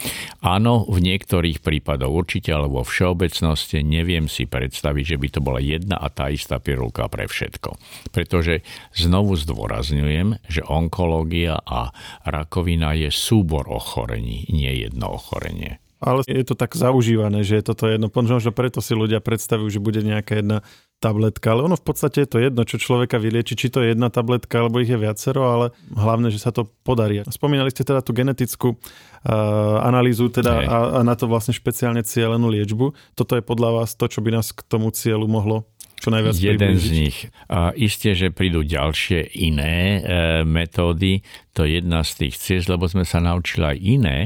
Áno, 0.40 0.86
v 0.86 1.02
niektorých 1.02 1.58
prípadoch 1.58 2.14
určite, 2.14 2.54
ale 2.54 2.70
vo 2.70 2.86
všeobecnosti 2.86 3.82
neviem 3.82 4.30
si 4.30 4.46
predstaviť, 4.46 5.04
že 5.04 5.18
by 5.18 5.28
to 5.34 5.40
bola 5.42 5.58
jedna 5.58 5.98
a 5.98 6.06
tá 6.08 6.30
istá 6.30 6.62
pirulka 6.62 7.10
pre 7.10 7.26
všetko. 7.26 7.76
Pretože 8.14 8.62
znovu 8.94 9.34
zdôrazňujem, 9.34 10.38
že 10.46 10.62
onkológia 10.62 11.58
a 11.66 11.90
rakovina 12.22 12.94
je 12.94 13.10
súbor 13.10 13.66
ochorení, 13.66 14.46
nie 14.54 14.86
jedno 14.86 15.18
ochorenie. 15.18 15.83
Ale 16.04 16.20
je 16.28 16.44
to 16.44 16.52
tak 16.52 16.76
zaužívané, 16.76 17.40
že 17.40 17.58
je 17.58 17.64
toto 17.64 17.88
jedno. 17.88 18.12
Možno, 18.12 18.52
preto 18.52 18.84
si 18.84 18.92
ľudia 18.92 19.24
predstavujú, 19.24 19.72
že 19.72 19.80
bude 19.80 20.04
nejaká 20.04 20.44
jedna 20.44 20.60
tabletka, 21.00 21.52
ale 21.52 21.68
ono 21.68 21.76
v 21.76 21.84
podstate 21.84 22.24
je 22.24 22.28
to 22.28 22.38
jedno, 22.40 22.64
čo 22.64 22.80
človeka 22.80 23.20
vylieči, 23.20 23.56
či 23.56 23.68
to 23.68 23.84
je 23.84 23.92
jedna 23.92 24.08
tabletka, 24.08 24.60
alebo 24.60 24.80
ich 24.80 24.88
je 24.88 25.00
viacero, 25.00 25.48
ale 25.48 25.66
hlavne, 25.92 26.32
že 26.32 26.40
sa 26.40 26.52
to 26.52 26.68
podarí. 26.84 27.20
Spomínali 27.28 27.68
ste 27.72 27.84
teda 27.84 28.00
tú 28.00 28.16
genetickú 28.16 28.76
uh, 28.76 29.84
analýzu 29.84 30.32
teda 30.32 30.64
a, 30.64 30.76
a 30.96 31.04
na 31.04 31.12
to 31.12 31.28
vlastne 31.28 31.52
špeciálne 31.52 32.00
cieľenú 32.00 32.48
liečbu. 32.48 33.16
Toto 33.16 33.36
je 33.36 33.44
podľa 33.44 33.84
vás 33.84 33.96
to, 33.96 34.08
čo 34.08 34.24
by 34.24 34.32
nás 34.32 34.52
k 34.52 34.60
tomu 34.64 34.88
cieľu 34.92 35.28
mohlo 35.28 35.68
čo 36.04 36.12
najviac 36.12 36.36
Jeden 36.36 36.76
približiť. 36.76 36.84
z 36.84 37.00
nich. 37.00 37.18
A 37.48 37.72
isté, 37.72 38.12
že 38.12 38.28
prídu 38.28 38.60
ďalšie 38.60 39.40
iné 39.40 39.74
e, 39.74 40.00
metódy, 40.44 41.24
to 41.56 41.64
je 41.64 41.80
jedna 41.80 42.04
z 42.04 42.28
tých 42.28 42.34
ciest, 42.36 42.68
lebo 42.68 42.84
sme 42.84 43.08
sa 43.08 43.24
naučili 43.24 43.64
aj 43.64 43.78
iné, 43.80 44.18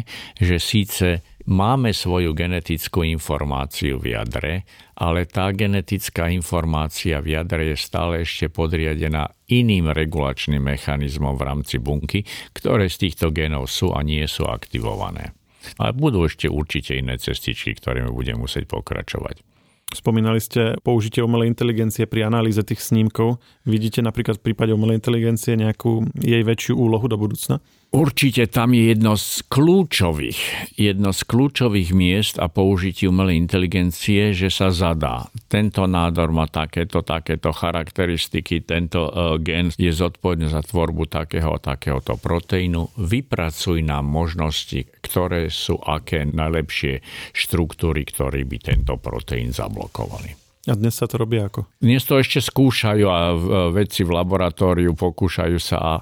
že 0.43 0.59
síce 0.59 1.23
máme 1.49 1.97
svoju 1.97 2.37
genetickú 2.37 3.01
informáciu 3.01 3.97
v 3.97 4.13
jadre, 4.13 4.69
ale 5.01 5.25
tá 5.25 5.49
genetická 5.57 6.29
informácia 6.29 7.25
v 7.25 7.41
jadre 7.41 7.73
je 7.73 7.77
stále 7.81 8.23
ešte 8.23 8.53
podriadená 8.53 9.33
iným 9.49 9.89
regulačným 9.97 10.61
mechanizmom 10.61 11.33
v 11.41 11.47
rámci 11.49 11.81
bunky, 11.81 12.29
ktoré 12.53 12.93
z 12.93 13.09
týchto 13.09 13.33
genov 13.33 13.73
sú 13.73 13.97
a 13.97 14.05
nie 14.05 14.29
sú 14.29 14.45
aktivované. 14.45 15.33
Ale 15.81 15.97
budú 15.97 16.29
ešte 16.29 16.47
určite 16.47 16.95
iné 17.01 17.17
cestičky, 17.17 17.75
ktorými 17.75 18.13
budeme 18.13 18.45
musieť 18.45 18.69
pokračovať. 18.69 19.41
Spomínali 19.89 20.37
ste 20.37 20.77
použitie 20.85 21.25
umelej 21.25 21.49
inteligencie 21.49 22.05
pri 22.05 22.29
analýze 22.29 22.61
tých 22.61 22.85
snímkov. 22.85 23.41
Vidíte 23.65 24.05
napríklad 24.05 24.37
v 24.37 24.53
prípade 24.53 24.77
umelej 24.77 25.01
inteligencie 25.01 25.57
nejakú 25.57 26.05
jej 26.21 26.45
väčšiu 26.45 26.77
úlohu 26.77 27.09
do 27.09 27.17
budúcna? 27.17 27.65
Určite 27.89 28.53
tam 28.53 28.77
je 28.77 28.93
jedno 28.93 29.17
z 29.17 29.49
kľúčových, 29.49 30.41
jedno 30.77 31.09
z 31.17 31.25
kľúčových 31.25 31.97
miest 31.97 32.37
a 32.37 32.53
použití 32.53 33.09
umelej 33.09 33.41
inteligencie, 33.41 34.37
že 34.37 34.53
sa 34.53 34.69
zadá. 34.69 35.33
Tento 35.49 35.89
nádor 35.89 36.29
má 36.29 36.45
takéto, 36.53 37.01
takéto 37.01 37.49
charakteristiky, 37.49 38.61
tento 38.61 39.09
uh, 39.09 39.41
gen 39.41 39.73
je 39.73 39.89
zodpovedný 39.89 40.53
za 40.53 40.61
tvorbu 40.61 41.09
takého, 41.09 41.57
takéhoto 41.57 42.21
proteínu. 42.21 42.93
Vypracuj 43.01 43.81
nám 43.81 44.05
možnosti, 44.05 44.85
ktoré 45.01 45.49
sú 45.49 45.81
aké 45.81 46.29
najlepšie 46.29 47.01
štruktúry, 47.33 48.05
ktoré 48.05 48.45
by 48.45 48.69
tento 48.69 49.01
proteín 49.01 49.57
zablokovali. 49.57 50.37
A 50.69 50.77
dnes 50.77 50.93
sa 50.93 51.09
to 51.09 51.25
robí 51.25 51.41
ako? 51.41 51.65
Dnes 51.81 52.05
to 52.05 52.21
ešte 52.21 52.45
skúšajú 52.45 53.07
a 53.09 53.33
vedci 53.73 54.05
v 54.05 54.13
laboratóriu 54.13 54.93
pokúšajú 54.93 55.57
sa 55.57 55.77
a 55.81 55.93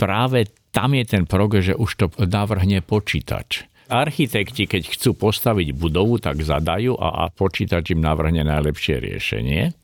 práve 0.00 0.48
tam 0.70 0.94
je 0.94 1.04
ten 1.06 1.24
progres, 1.26 1.70
že 1.70 1.74
už 1.74 1.90
to 1.98 2.06
navrhne 2.24 2.82
počítač. 2.82 3.66
Architekti, 3.90 4.70
keď 4.70 4.86
chcú 4.94 5.18
postaviť 5.18 5.74
budovu, 5.74 6.22
tak 6.22 6.38
zadajú 6.46 6.94
a, 6.94 7.26
a 7.26 7.34
počítač 7.34 7.90
im 7.90 7.98
navrhne 7.98 8.46
najlepšie 8.46 9.02
riešenie 9.02 9.74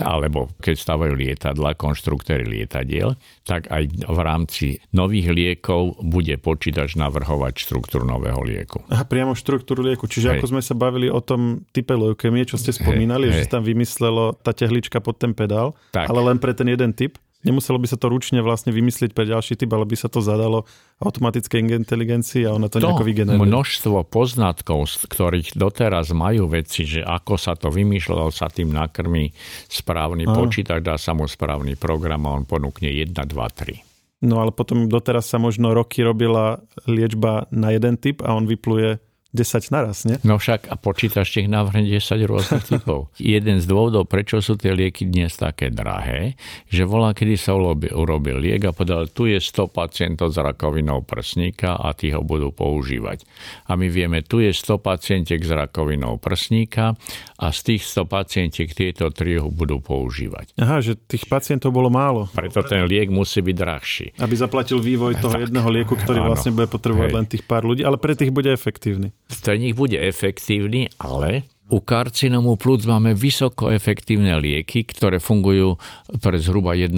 alebo 0.00 0.48
keď 0.64 0.74
stavajú 0.80 1.12
lietadla, 1.12 1.76
konštruktory 1.76 2.48
lietadiel, 2.48 3.20
tak 3.44 3.68
aj 3.68 3.84
v 4.08 4.18
rámci 4.24 4.66
nových 4.96 5.28
liekov 5.28 6.00
bude 6.00 6.40
počítač 6.40 6.96
navrhovať 6.96 7.60
štruktúru 7.60 8.08
nového 8.08 8.40
lieku. 8.40 8.80
Aha, 8.88 9.04
priamo 9.04 9.36
štruktúru 9.36 9.84
lieku. 9.84 10.08
Čiže 10.08 10.28
hej. 10.28 10.34
ako 10.40 10.56
sme 10.56 10.62
sa 10.64 10.72
bavili 10.72 11.12
o 11.12 11.20
tom 11.20 11.68
type 11.76 11.92
leukemie, 11.92 12.48
čo 12.48 12.56
ste 12.56 12.72
spomínali, 12.72 13.28
hej, 13.28 13.32
že 13.36 13.40
sa 13.44 13.60
tam 13.60 13.68
vymyslelo 13.68 14.40
tá 14.40 14.56
tehlička 14.56 15.04
pod 15.04 15.20
ten 15.20 15.36
pedál, 15.36 15.76
tak. 15.92 16.08
ale 16.08 16.32
len 16.32 16.40
pre 16.40 16.56
ten 16.56 16.68
jeden 16.72 16.96
typ? 16.96 17.20
Nemuselo 17.44 17.76
by 17.76 17.86
sa 17.86 18.00
to 18.00 18.08
ručne 18.08 18.40
vlastne 18.40 18.72
vymyslieť 18.72 19.12
pre 19.12 19.28
ďalší 19.28 19.60
typ, 19.60 19.68
ale 19.76 19.84
by 19.84 19.96
sa 20.00 20.08
to 20.08 20.24
zadalo 20.24 20.64
automatickej 21.04 21.84
inteligencii 21.84 22.48
a 22.48 22.56
ona 22.56 22.72
to, 22.72 22.80
to 22.80 22.88
nejako 22.88 23.04
vygeneruje. 23.04 23.44
množstvo 23.44 24.08
poznatkov, 24.08 24.88
z 24.88 25.04
ktorých 25.12 25.48
doteraz 25.52 26.16
majú 26.16 26.48
veci, 26.48 26.88
že 26.88 27.04
ako 27.04 27.36
sa 27.36 27.52
to 27.52 27.68
vymýšľalo, 27.68 28.32
sa 28.32 28.48
tým 28.48 28.72
nakrmí 28.72 29.28
správny 29.68 30.24
Aha. 30.24 30.32
počítač, 30.32 30.80
dá 30.80 30.96
sa 30.96 31.12
mu 31.12 31.28
správny 31.28 31.76
program 31.76 32.24
a 32.24 32.32
on 32.32 32.48
ponúkne 32.48 32.88
1, 32.88 33.12
2, 33.12 33.28
3. 33.28 34.24
No 34.24 34.40
ale 34.40 34.56
potom 34.56 34.88
doteraz 34.88 35.28
sa 35.28 35.36
možno 35.36 35.76
roky 35.76 36.00
robila 36.00 36.64
liečba 36.88 37.44
na 37.52 37.76
jeden 37.76 38.00
typ 38.00 38.24
a 38.24 38.32
on 38.32 38.48
vypluje 38.48 38.96
10 39.34 39.74
naraz, 39.74 40.06
nie? 40.06 40.16
No 40.22 40.38
však 40.38 40.70
a 40.70 40.78
počítač 40.78 41.42
ich 41.42 41.50
navrhne 41.50 41.82
10 41.82 41.98
rôznych 42.22 42.64
typov. 42.70 43.10
Jeden 43.18 43.58
z 43.58 43.66
dôvodov, 43.66 44.06
prečo 44.06 44.38
sú 44.38 44.54
tie 44.54 44.70
lieky 44.70 45.10
dnes 45.10 45.34
také 45.34 45.74
drahé, 45.74 46.38
že 46.70 46.86
volá, 46.86 47.10
kedy 47.10 47.34
sa 47.34 47.58
urobil, 47.58 47.90
urobil 47.90 48.38
liek 48.38 48.62
a 48.62 48.70
povedal, 48.70 49.10
tu 49.10 49.26
je 49.26 49.42
100 49.42 49.74
pacientov 49.74 50.30
s 50.30 50.38
rakovinou 50.38 51.02
prsníka 51.02 51.74
a 51.74 51.90
tí 51.98 52.14
ho 52.14 52.22
budú 52.22 52.54
používať. 52.54 53.26
A 53.66 53.74
my 53.74 53.90
vieme, 53.90 54.22
tu 54.22 54.38
je 54.38 54.54
100 54.54 54.78
pacientiek 54.78 55.42
s 55.42 55.50
rakovinou 55.50 56.22
prsníka 56.22 56.94
a 57.34 57.46
z 57.50 57.74
tých 57.74 57.82
100 57.90 58.06
pacientiek 58.06 58.70
tieto 58.70 59.10
tri 59.10 59.42
ho 59.42 59.50
budú 59.50 59.82
používať. 59.82 60.54
Aha, 60.62 60.78
že 60.78 60.94
tých 60.94 61.26
pacientov 61.26 61.74
bolo 61.74 61.90
málo. 61.90 62.30
Preto 62.30 62.62
ten 62.62 62.86
liek 62.86 63.10
musí 63.10 63.42
byť 63.42 63.56
drahší. 63.58 64.06
Aby 64.22 64.34
zaplatil 64.38 64.78
vývoj 64.78 65.18
toho 65.18 65.34
tak, 65.34 65.50
jedného 65.50 65.68
lieku, 65.74 65.98
ktorý 65.98 66.22
áno, 66.22 66.30
vlastne 66.30 66.54
bude 66.54 66.70
potrebovať 66.70 67.10
hej. 67.10 67.16
len 67.18 67.26
tých 67.26 67.42
pár 67.42 67.66
ľudí, 67.66 67.82
ale 67.82 67.98
pre 67.98 68.14
tých 68.14 68.30
bude 68.30 68.54
efektívny 68.54 69.10
nich 69.56 69.74
bude 69.74 69.98
efektívny, 69.98 70.88
ale 71.00 71.48
u 71.72 71.80
karcinomu 71.80 72.56
plúc 72.60 72.84
máme 72.84 73.16
vysoko 73.16 73.72
efektívne 73.72 74.36
lieky, 74.36 74.84
ktoré 74.84 75.16
fungujú 75.16 75.80
pre 76.20 76.36
zhruba 76.36 76.76
1% 76.76 76.92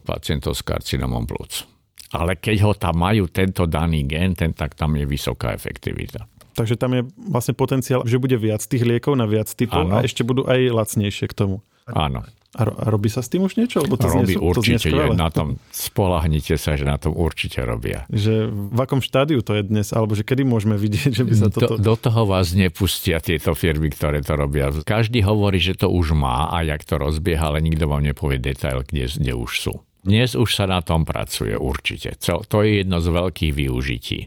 pacientov 0.00 0.56
s 0.56 0.64
karcinomom 0.64 1.28
plúc. 1.28 1.68
Ale 2.12 2.36
keď 2.36 2.56
ho 2.64 2.72
tam 2.76 3.04
majú 3.04 3.28
tento 3.28 3.64
daný 3.68 4.04
gen, 4.04 4.36
ten, 4.36 4.52
tak 4.52 4.76
tam 4.76 4.96
je 4.96 5.04
vysoká 5.04 5.52
efektivita. 5.52 6.24
Takže 6.52 6.76
tam 6.76 6.92
je 6.92 7.02
vlastne 7.16 7.56
potenciál, 7.56 8.04
že 8.04 8.20
bude 8.20 8.36
viac 8.36 8.60
tých 8.60 8.84
liekov 8.84 9.16
na 9.16 9.24
viac 9.24 9.48
typov 9.48 9.88
ano. 9.88 10.00
a 10.00 10.04
ešte 10.04 10.20
budú 10.20 10.44
aj 10.44 10.60
lacnejšie 10.68 11.32
k 11.32 11.34
tomu. 11.36 11.64
Áno. 11.88 12.24
A, 12.52 12.68
ro- 12.68 12.76
a 12.76 12.84
robí 12.92 13.08
sa 13.08 13.24
s 13.24 13.32
tým 13.32 13.48
už 13.48 13.56
niečo? 13.56 13.80
Lebo 13.80 13.96
to 13.96 14.12
robí 14.12 14.36
znie, 14.36 14.44
určite, 14.44 14.92
to 14.92 15.08
je 15.08 15.16
na 15.16 15.32
tom, 15.32 15.56
spolahnite 15.72 16.60
sa, 16.60 16.76
že 16.76 16.84
na 16.84 17.00
tom 17.00 17.16
určite 17.16 17.64
robia. 17.64 18.04
Že 18.12 18.52
v 18.52 18.78
akom 18.84 19.00
štádiu 19.00 19.40
to 19.40 19.56
je 19.56 19.64
dnes, 19.64 19.88
alebo 19.96 20.12
že 20.12 20.20
kedy 20.20 20.44
môžeme 20.44 20.76
vidieť, 20.76 21.16
že 21.16 21.24
by 21.24 21.32
sa 21.32 21.48
toto... 21.48 21.80
Do, 21.80 21.92
do 21.92 21.94
toho 21.96 22.28
vás 22.28 22.52
nepustia 22.52 23.24
tieto 23.24 23.56
firmy, 23.56 23.88
ktoré 23.88 24.20
to 24.20 24.36
robia. 24.36 24.68
Každý 24.68 25.24
hovorí, 25.24 25.64
že 25.64 25.80
to 25.80 25.88
už 25.88 26.12
má 26.12 26.52
a 26.52 26.60
jak 26.60 26.84
to 26.84 27.00
rozbieha, 27.00 27.48
ale 27.48 27.64
nikto 27.64 27.88
vám 27.88 28.04
nepovie 28.04 28.36
detail, 28.36 28.84
kde, 28.84 29.08
kde 29.08 29.32
už 29.32 29.52
sú. 29.56 29.74
Dnes 30.02 30.34
už 30.34 30.50
sa 30.50 30.66
na 30.66 30.82
tom 30.82 31.06
pracuje 31.06 31.54
určite. 31.54 32.18
To 32.26 32.58
je 32.66 32.82
jedno 32.82 32.98
z 32.98 33.06
veľkých 33.06 33.54
využití. 33.54 34.26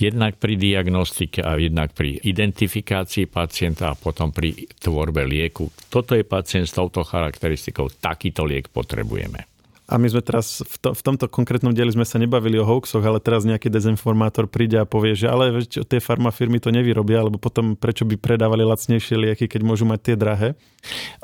Jednak 0.00 0.40
pri 0.40 0.56
diagnostike 0.56 1.44
a 1.44 1.60
jednak 1.60 1.92
pri 1.92 2.16
identifikácii 2.16 3.28
pacienta 3.28 3.92
a 3.92 3.98
potom 3.98 4.32
pri 4.32 4.64
tvorbe 4.80 5.28
lieku. 5.28 5.68
Toto 5.92 6.16
je 6.16 6.24
pacient 6.24 6.64
s 6.64 6.72
touto 6.72 7.04
charakteristikou, 7.04 7.92
takýto 7.92 8.48
liek 8.48 8.72
potrebujeme. 8.72 9.51
A 9.90 9.98
my 9.98 10.06
sme 10.06 10.22
teraz, 10.22 10.62
v, 10.62 10.76
to, 10.78 10.88
v 10.94 11.02
tomto 11.02 11.26
konkrétnom 11.26 11.74
dieli 11.74 11.90
sme 11.90 12.06
sa 12.06 12.16
nebavili 12.22 12.54
o 12.56 12.64
hoaxoch, 12.64 13.02
ale 13.02 13.18
teraz 13.18 13.42
nejaký 13.42 13.66
dezinformátor 13.66 14.46
príde 14.46 14.78
a 14.78 14.86
povie, 14.86 15.18
že 15.18 15.26
ale 15.26 15.50
veď, 15.50 15.84
tie 15.84 15.98
farmafirmy 15.98 16.62
to 16.62 16.70
nevyrobia, 16.70 17.20
alebo 17.20 17.42
potom 17.42 17.74
prečo 17.74 18.06
by 18.06 18.14
predávali 18.14 18.62
lacnejšie 18.62 19.18
lieky, 19.18 19.50
keď 19.50 19.60
môžu 19.66 19.84
mať 19.84 20.00
tie 20.00 20.16
drahé? 20.16 20.48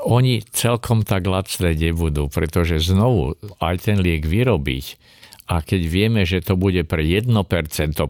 Oni 0.03 0.43
celkom 0.51 1.07
tak 1.07 1.23
lacné 1.25 1.71
nebudú, 1.73 2.27
pretože 2.27 2.83
znovu 2.83 3.39
aj 3.63 3.89
ten 3.89 3.97
liek 4.03 4.27
vyrobiť 4.27 4.99
a 5.49 5.65
keď 5.65 5.81
vieme, 5.89 6.21
že 6.29 6.45
to 6.45 6.53
bude 6.53 6.85
pre 6.85 7.01
1% 7.01 7.33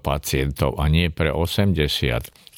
pacientov 0.03 0.75
a 0.75 0.91
nie 0.91 1.07
pre 1.07 1.31
80, 1.31 1.79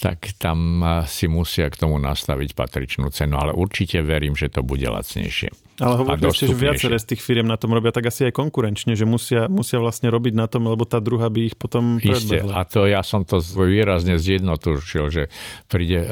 tak 0.02 0.34
tam 0.42 0.82
si 1.06 1.30
musia 1.30 1.70
k 1.70 1.78
tomu 1.78 2.02
nastaviť 2.02 2.58
patričnú 2.58 3.14
cenu. 3.14 3.38
Ale 3.38 3.54
určite 3.54 4.02
verím, 4.02 4.34
že 4.34 4.50
to 4.50 4.66
bude 4.66 4.90
lacnejšie. 4.90 5.54
Ale 5.78 5.94
hovoríte, 6.02 6.34
že 6.34 6.54
viaceré 6.54 6.98
z 6.98 7.14
tých 7.14 7.22
firiem 7.22 7.46
na 7.46 7.58
tom 7.58 7.74
robia 7.74 7.94
tak 7.94 8.10
asi 8.10 8.30
aj 8.30 8.34
konkurenčne, 8.34 8.98
že 8.98 9.06
musia, 9.06 9.46
musia 9.46 9.78
vlastne 9.78 10.10
robiť 10.10 10.34
na 10.34 10.50
tom, 10.50 10.66
lebo 10.66 10.86
tá 10.90 10.98
druhá 10.98 11.30
by 11.30 11.54
ich 11.54 11.56
potom 11.58 12.02
Isté. 12.02 12.42
A 12.42 12.66
to 12.66 12.90
ja 12.90 13.06
som 13.06 13.26
to 13.26 13.42
výrazne 13.42 14.18
zjednotušil, 14.18 15.06
že 15.10 15.24
príde 15.70 16.02
e, 16.02 16.08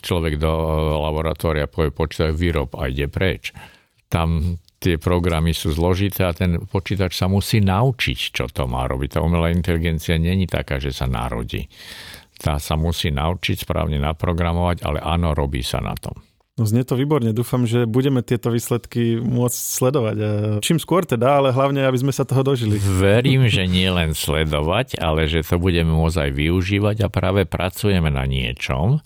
človek 0.00 0.36
do 0.36 0.52
e, 0.52 0.68
laboratória, 0.96 1.68
povie 1.68 1.92
počítač 1.92 2.32
výrob 2.36 2.72
a 2.76 2.88
ide 2.88 3.08
preč. 3.08 3.52
Tam 4.08 4.60
tie 4.82 4.96
programy 4.98 5.54
sú 5.54 5.70
zložité 5.70 6.26
a 6.26 6.34
ten 6.34 6.58
počítač 6.58 7.14
sa 7.14 7.30
musí 7.30 7.62
naučiť, 7.62 8.18
čo 8.34 8.50
to 8.50 8.66
má 8.66 8.90
robiť. 8.90 9.16
Tá 9.16 9.20
umelá 9.22 9.54
inteligencia 9.54 10.18
není 10.18 10.50
taká, 10.50 10.82
že 10.82 10.90
sa 10.90 11.06
narodí. 11.06 11.70
Tá 12.42 12.58
sa 12.58 12.74
musí 12.74 13.14
naučiť 13.14 13.62
správne 13.62 14.02
naprogramovať, 14.02 14.82
ale 14.82 14.98
áno, 14.98 15.30
robí 15.30 15.62
sa 15.62 15.78
na 15.78 15.94
tom. 15.94 16.18
No 16.52 16.68
znie 16.68 16.84
to 16.84 17.00
výborne, 17.00 17.32
dúfam, 17.32 17.64
že 17.64 17.88
budeme 17.88 18.20
tieto 18.20 18.52
výsledky 18.52 19.16
môcť 19.16 19.56
sledovať. 19.56 20.16
Čím 20.60 20.76
skôr 20.76 21.08
teda, 21.08 21.40
ale 21.40 21.48
hlavne, 21.48 21.80
aby 21.80 21.96
sme 21.96 22.12
sa 22.12 22.28
toho 22.28 22.44
dožili. 22.44 22.76
Verím, 23.00 23.48
že 23.48 23.64
nie 23.64 23.88
len 23.88 24.12
sledovať, 24.12 25.00
ale 25.00 25.32
že 25.32 25.40
to 25.40 25.56
budeme 25.56 25.96
môcť 25.96 26.28
aj 26.28 26.30
využívať 26.36 26.96
a 27.02 27.08
práve 27.08 27.48
pracujeme 27.48 28.12
na 28.12 28.28
niečom, 28.28 29.00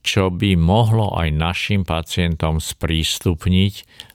čo 0.00 0.32
by 0.32 0.56
mohlo 0.56 1.12
aj 1.20 1.28
našim 1.36 1.84
pacientom 1.84 2.56
sprístupniť 2.56 3.74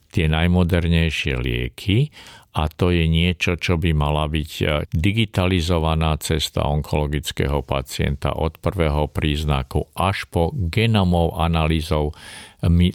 tie 0.09 0.25
najmodernejšie 0.25 1.37
lieky 1.37 2.09
a 2.55 2.71
to 2.71 2.87
je 2.87 3.03
niečo, 3.03 3.59
čo 3.59 3.75
by 3.75 3.91
mala 3.91 4.31
byť 4.31 4.51
e, 4.63 4.65
digitalizovaná 4.95 6.15
cesta 6.23 6.63
onkologického 6.63 7.59
pacienta 7.67 8.31
od 8.31 8.55
prvého 8.63 9.11
príznaku 9.11 9.91
až 9.91 10.23
po 10.31 10.55
genomov 10.55 11.35
analýzou 11.35 12.15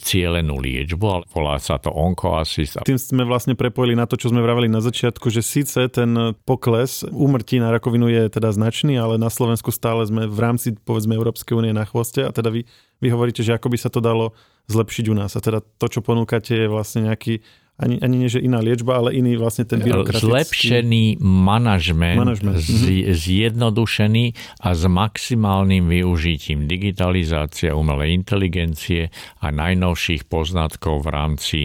cielenú 0.03 0.59
liečbu, 0.59 1.07
ale 1.07 1.25
volá 1.31 1.55
sa 1.63 1.79
to 1.79 1.95
onkoassist. 1.95 2.83
Tým 2.83 2.99
sme 2.99 3.23
vlastne 3.23 3.55
prepojili 3.55 3.95
na 3.95 4.09
to, 4.09 4.19
čo 4.19 4.35
sme 4.35 4.43
vraveli 4.43 4.67
na 4.67 4.83
začiatku, 4.83 5.31
že 5.31 5.47
síce 5.47 5.87
ten 5.87 6.35
pokles 6.43 7.07
úmrtí 7.07 7.63
na 7.63 7.71
rakovinu 7.71 8.11
je 8.11 8.27
teda 8.35 8.51
značný, 8.51 8.99
ale 8.99 9.15
na 9.15 9.31
Slovensku 9.31 9.71
stále 9.71 10.03
sme 10.09 10.27
v 10.27 10.39
rámci 10.43 10.75
povedzme 10.75 11.15
Európskej 11.15 11.55
únie 11.55 11.71
na 11.71 11.87
chvoste 11.87 12.27
a 12.27 12.35
teda 12.35 12.51
vy, 12.51 12.67
vy 12.99 13.09
hovoríte, 13.15 13.47
že 13.47 13.55
ako 13.55 13.71
by 13.71 13.79
sa 13.79 13.91
to 13.93 14.03
dalo 14.03 14.35
zlepšiť 14.67 15.05
u 15.11 15.15
nás. 15.15 15.39
A 15.39 15.41
teda 15.43 15.63
to, 15.63 15.87
čo 15.87 16.03
ponúkate, 16.03 16.67
je 16.67 16.67
vlastne 16.67 17.07
nejaký 17.07 17.43
ani, 17.81 17.97
ani 18.05 18.17
nie, 18.21 18.29
že 18.29 18.45
iná 18.45 18.61
liečba, 18.61 19.01
ale 19.01 19.17
iný 19.17 19.41
vlastne 19.41 19.65
ten 19.65 19.81
byrokratický... 19.81 20.29
Zlepšený 20.29 21.05
manažment, 21.25 22.21
manažment. 22.21 22.61
Z, 22.61 22.69
mhm. 22.69 23.17
zjednodušený 23.17 24.25
a 24.61 24.69
s 24.77 24.83
maximálnym 24.85 25.89
využitím 25.89 26.69
digitalizácia, 26.69 27.73
umelej 27.73 28.21
inteligencie 28.21 29.09
a 29.41 29.49
najnovších 29.49 30.29
poznatkov 30.29 31.09
v 31.09 31.09
rámci 31.09 31.61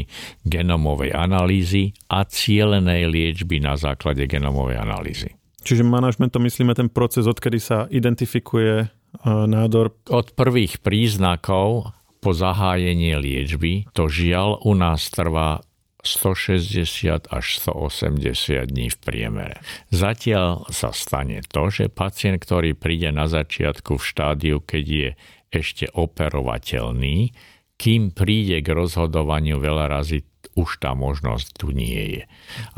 genomovej 0.47 1.12
analýzy 1.12 1.91
a 2.08 2.23
cielenej 2.23 3.12
liečby 3.12 3.60
na 3.60 3.75
základe 3.75 4.23
genomovej 4.23 4.80
analýzy. 4.80 5.36
Čiže 5.65 5.84
manažment 5.84 6.32
to 6.32 6.39
myslíme 6.39 6.78
ten 6.78 6.88
proces, 6.88 7.28
odkedy 7.28 7.60
sa 7.60 7.89
identifikuje 7.89 8.86
e, 8.86 8.88
nádor? 9.25 9.97
Od 10.08 10.28
prvých 10.38 10.80
príznakov 10.80 11.91
po 12.21 12.32
zahájenie 12.32 13.17
liečby 13.17 13.89
to 13.91 14.06
žiaľ 14.10 14.62
u 14.62 14.78
nás 14.78 15.10
trvá 15.10 15.65
160 16.05 17.27
až 17.29 17.45
180 17.65 18.69
dní 18.69 18.87
v 18.93 18.97
priemere. 19.01 19.57
Zatiaľ 19.89 20.69
sa 20.69 20.93
stane 20.93 21.41
to, 21.45 21.73
že 21.73 21.91
pacient, 21.91 22.39
ktorý 22.39 22.77
príde 22.77 23.09
na 23.09 23.25
začiatku 23.25 23.97
v 23.97 24.07
štádiu, 24.07 24.57
keď 24.61 24.85
je 24.85 25.09
ešte 25.53 25.85
operovateľný, 25.91 27.33
kým 27.75 28.15
príde 28.15 28.63
k 28.63 28.71
rozhodovaniu 28.71 29.59
veľa 29.59 29.91
razy, 29.91 30.23
už 30.55 30.79
tá 30.79 30.95
možnosť 30.95 31.47
tu 31.59 31.75
nie 31.75 32.19
je. 32.19 32.23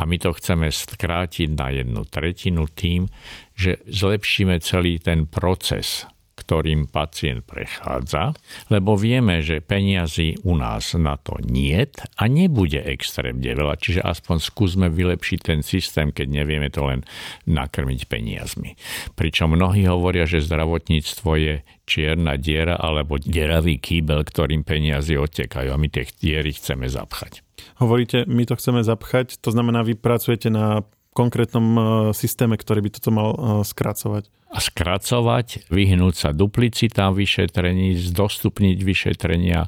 A 0.02 0.10
my 0.10 0.18
to 0.18 0.34
chceme 0.34 0.74
skrátiť 0.74 1.54
na 1.54 1.70
jednu 1.70 2.02
tretinu 2.10 2.66
tým, 2.66 3.06
že 3.54 3.78
zlepšíme 3.86 4.58
celý 4.66 4.98
ten 4.98 5.30
proces 5.30 6.10
ktorým 6.38 6.86
pacient 6.86 7.42
prechádza, 7.50 8.38
lebo 8.70 8.94
vieme, 8.94 9.42
že 9.42 9.58
peniazy 9.58 10.38
u 10.46 10.54
nás 10.54 10.94
na 10.94 11.18
to 11.18 11.42
niet 11.42 11.98
a 12.22 12.30
nebude 12.30 12.78
extrémne 12.78 13.50
veľa, 13.58 13.82
čiže 13.82 14.06
aspoň 14.06 14.38
skúsme 14.38 14.88
vylepšiť 14.94 15.40
ten 15.42 15.60
systém, 15.66 16.14
keď 16.14 16.28
nevieme 16.30 16.70
to 16.70 16.86
len 16.86 17.02
nakrmiť 17.50 18.06
peniazmi. 18.06 18.78
Pričom 19.18 19.58
mnohí 19.58 19.90
hovoria, 19.90 20.30
že 20.30 20.46
zdravotníctvo 20.46 21.32
je 21.42 21.56
čierna 21.90 22.38
diera 22.38 22.78
alebo 22.78 23.18
deravý 23.18 23.82
kýbel, 23.82 24.22
ktorým 24.22 24.62
peniazy 24.62 25.18
odtekajú 25.18 25.74
a 25.74 25.82
my 25.82 25.88
tie 25.90 26.06
diery 26.06 26.54
chceme 26.54 26.86
zapchať. 26.86 27.42
Hovoríte, 27.82 28.30
my 28.30 28.46
to 28.46 28.54
chceme 28.54 28.86
zapchať, 28.86 29.42
to 29.42 29.50
znamená, 29.50 29.82
vy 29.82 29.98
pracujete 29.98 30.54
na 30.54 30.86
konkrétnom 31.18 31.66
e, 31.74 31.82
systéme, 32.14 32.54
ktorý 32.54 32.86
by 32.86 32.90
toto 32.94 33.10
mal 33.10 33.30
e, 33.34 33.38
skracovať 33.66 34.30
a 34.48 34.64
skracovať, 34.64 35.68
vyhnúť 35.68 36.16
sa 36.16 36.30
duplicitám 36.32 37.12
vyšetrení, 37.12 38.00
zdostupniť 38.00 38.78
vyšetrenia 38.80 39.68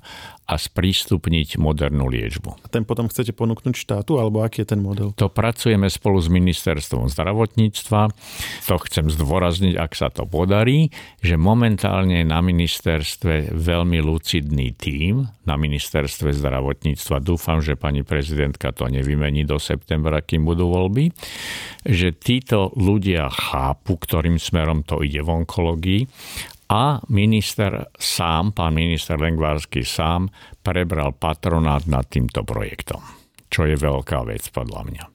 a 0.49 0.57
sprístupniť 0.57 1.61
modernú 1.61 2.09
liečbu. 2.09 2.65
A 2.65 2.67
ten 2.73 2.81
potom 2.81 3.05
chcete 3.05 3.37
ponúknuť 3.37 3.77
štátu, 3.77 4.17
alebo 4.17 4.41
aký 4.41 4.65
je 4.65 4.73
ten 4.73 4.81
model? 4.81 5.13
To 5.21 5.29
pracujeme 5.29 5.85
spolu 5.93 6.17
s 6.17 6.25
ministerstvom 6.25 7.05
zdravotníctva. 7.05 8.01
To 8.65 8.75
chcem 8.89 9.13
zdôrazniť, 9.13 9.77
ak 9.77 9.93
sa 9.93 10.09
to 10.09 10.25
podarí, 10.25 10.89
že 11.21 11.37
momentálne 11.37 12.25
je 12.25 12.25
na 12.25 12.41
ministerstve 12.41 13.53
veľmi 13.53 14.01
lucidný 14.01 14.73
tím, 14.73 15.29
na 15.45 15.53
ministerstve 15.53 16.33
zdravotníctva. 16.33 17.21
Dúfam, 17.21 17.61
že 17.61 17.77
pani 17.77 18.01
prezidentka 18.01 18.73
to 18.73 18.89
nevymení 18.89 19.45
do 19.45 19.61
septembra, 19.61 20.25
kým 20.25 20.49
budú 20.49 20.69
voľby. 20.73 21.13
Že 21.85 22.09
títo 22.17 22.59
ľudia 22.73 23.29
chápu, 23.29 24.01
ktorým 24.01 24.41
smerom 24.41 24.68
to 24.85 25.01
ide 25.01 25.21
v 25.21 25.29
onkológii 25.43 26.01
a 26.69 27.01
minister 27.09 27.89
sám, 27.97 28.53
pán 28.53 28.77
minister 28.77 29.17
Lengvársky 29.17 29.81
sám, 29.81 30.29
prebral 30.61 31.17
patronát 31.17 31.89
nad 31.89 32.05
týmto 32.05 32.45
projektom, 32.45 33.01
čo 33.49 33.65
je 33.65 33.73
veľká 33.73 34.21
vec 34.29 34.45
podľa 34.53 34.81
mňa. 34.85 35.05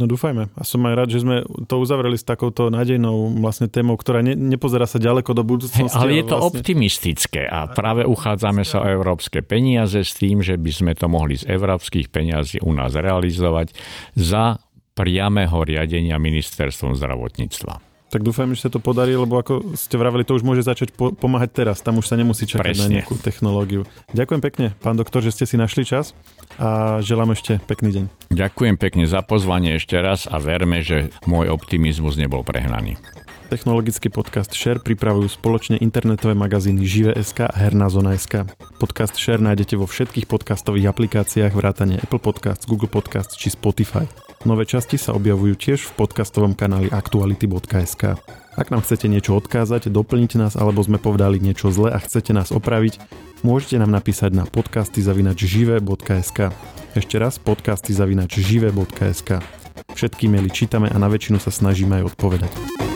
No 0.00 0.08
dúfajme. 0.08 0.50
A 0.56 0.62
som 0.64 0.82
aj 0.88 0.94
rád, 0.98 1.08
že 1.14 1.22
sme 1.22 1.46
to 1.68 1.78
uzavreli 1.78 2.16
s 2.16 2.24
takouto 2.24 2.72
nádejnou 2.72 3.38
vlastne 3.38 3.68
témou, 3.68 3.94
ktorá 3.94 4.24
ne, 4.24 4.34
nepozerá 4.34 4.88
sa 4.88 4.98
ďaleko 4.98 5.30
do 5.36 5.44
budúcnosti. 5.46 5.94
ale 5.94 6.18
je 6.18 6.26
to 6.26 6.36
vlastne... 6.40 6.58
optimistické 6.58 7.42
a 7.44 7.70
práve 7.70 8.02
uchádzame 8.08 8.64
sa 8.66 8.82
o 8.82 8.88
európske 8.88 9.44
peniaze 9.44 10.00
s 10.00 10.16
tým, 10.16 10.40
že 10.40 10.56
by 10.56 10.72
sme 10.72 10.92
to 10.96 11.06
mohli 11.06 11.38
z 11.38 11.46
európskych 11.46 12.08
peniazí 12.08 12.58
u 12.64 12.72
nás 12.72 12.96
realizovať 12.96 13.76
za 14.16 14.58
priamého 14.96 15.60
riadenia 15.60 16.16
ministerstvom 16.18 16.96
zdravotníctva. 16.96 17.91
Tak 18.12 18.20
dúfam, 18.20 18.52
že 18.52 18.68
sa 18.68 18.70
to 18.70 18.76
podarí, 18.76 19.16
lebo 19.16 19.40
ako 19.40 19.72
ste 19.72 19.96
vraveli, 19.96 20.28
to 20.28 20.36
už 20.36 20.44
môže 20.44 20.60
začať 20.60 20.92
po- 20.92 21.16
pomáhať 21.16 21.64
teraz. 21.64 21.80
Tam 21.80 21.96
už 21.96 22.12
sa 22.12 22.20
nemusí 22.20 22.44
čakať 22.44 22.60
Presne. 22.60 22.84
na 22.84 22.88
nejakú 23.00 23.16
technológiu. 23.16 23.88
Ďakujem 24.12 24.42
pekne, 24.44 24.66
pán 24.84 25.00
doktor, 25.00 25.24
že 25.24 25.32
ste 25.32 25.48
si 25.48 25.56
našli 25.56 25.88
čas 25.88 26.12
a 26.60 27.00
želám 27.00 27.32
ešte 27.32 27.56
pekný 27.64 27.88
deň. 27.96 28.04
Ďakujem 28.36 28.76
pekne 28.76 29.08
za 29.08 29.24
pozvanie 29.24 29.80
ešte 29.80 29.96
raz 29.96 30.28
a 30.28 30.36
verme, 30.36 30.84
že 30.84 31.08
môj 31.24 31.48
optimizmus 31.48 32.20
nebol 32.20 32.44
prehnaný. 32.44 33.00
Technologický 33.48 34.08
podcast 34.08 34.52
Share 34.56 34.80
pripravujú 34.80 35.28
spoločne 35.28 35.76
internetové 35.76 36.32
magazíny 36.32 36.88
Žive.sk 36.88 37.48
a 37.48 37.56
Herná 37.56 37.92
zona.sk. 37.92 38.48
Podcast 38.80 39.16
Share 39.16 39.44
nájdete 39.44 39.76
vo 39.76 39.84
všetkých 39.84 40.24
podcastových 40.24 40.88
aplikáciách 40.88 41.52
vrátane 41.52 42.00
Apple 42.00 42.20
Podcasts, 42.20 42.64
Google 42.64 42.88
Podcasts 42.88 43.36
či 43.36 43.52
Spotify. 43.52 44.08
Nové 44.42 44.66
časti 44.66 44.98
sa 44.98 45.14
objavujú 45.14 45.54
tiež 45.54 45.86
v 45.86 45.92
podcastovom 46.02 46.58
kanáli 46.58 46.90
aktuality.sk. 46.90 48.18
Ak 48.58 48.74
nám 48.74 48.82
chcete 48.82 49.06
niečo 49.06 49.38
odkázať, 49.38 49.86
doplniť 49.86 50.34
nás 50.34 50.58
alebo 50.58 50.82
sme 50.82 50.98
povedali 50.98 51.38
niečo 51.38 51.70
zle 51.70 51.94
a 51.94 51.98
chcete 52.02 52.34
nás 52.34 52.50
opraviť, 52.50 52.98
môžete 53.46 53.78
nám 53.78 53.94
napísať 53.94 54.34
na 54.34 54.42
podcasty.žive.sk. 54.50 56.38
Ešte 56.92 57.16
raz 57.22 57.38
podcasty.žive.sk. 57.38 59.30
Všetky 59.94 60.26
maily 60.26 60.50
čítame 60.50 60.90
a 60.90 60.96
na 60.98 61.06
väčšinu 61.06 61.38
sa 61.38 61.54
snažíme 61.54 62.02
aj 62.02 62.12
odpovedať. 62.12 62.91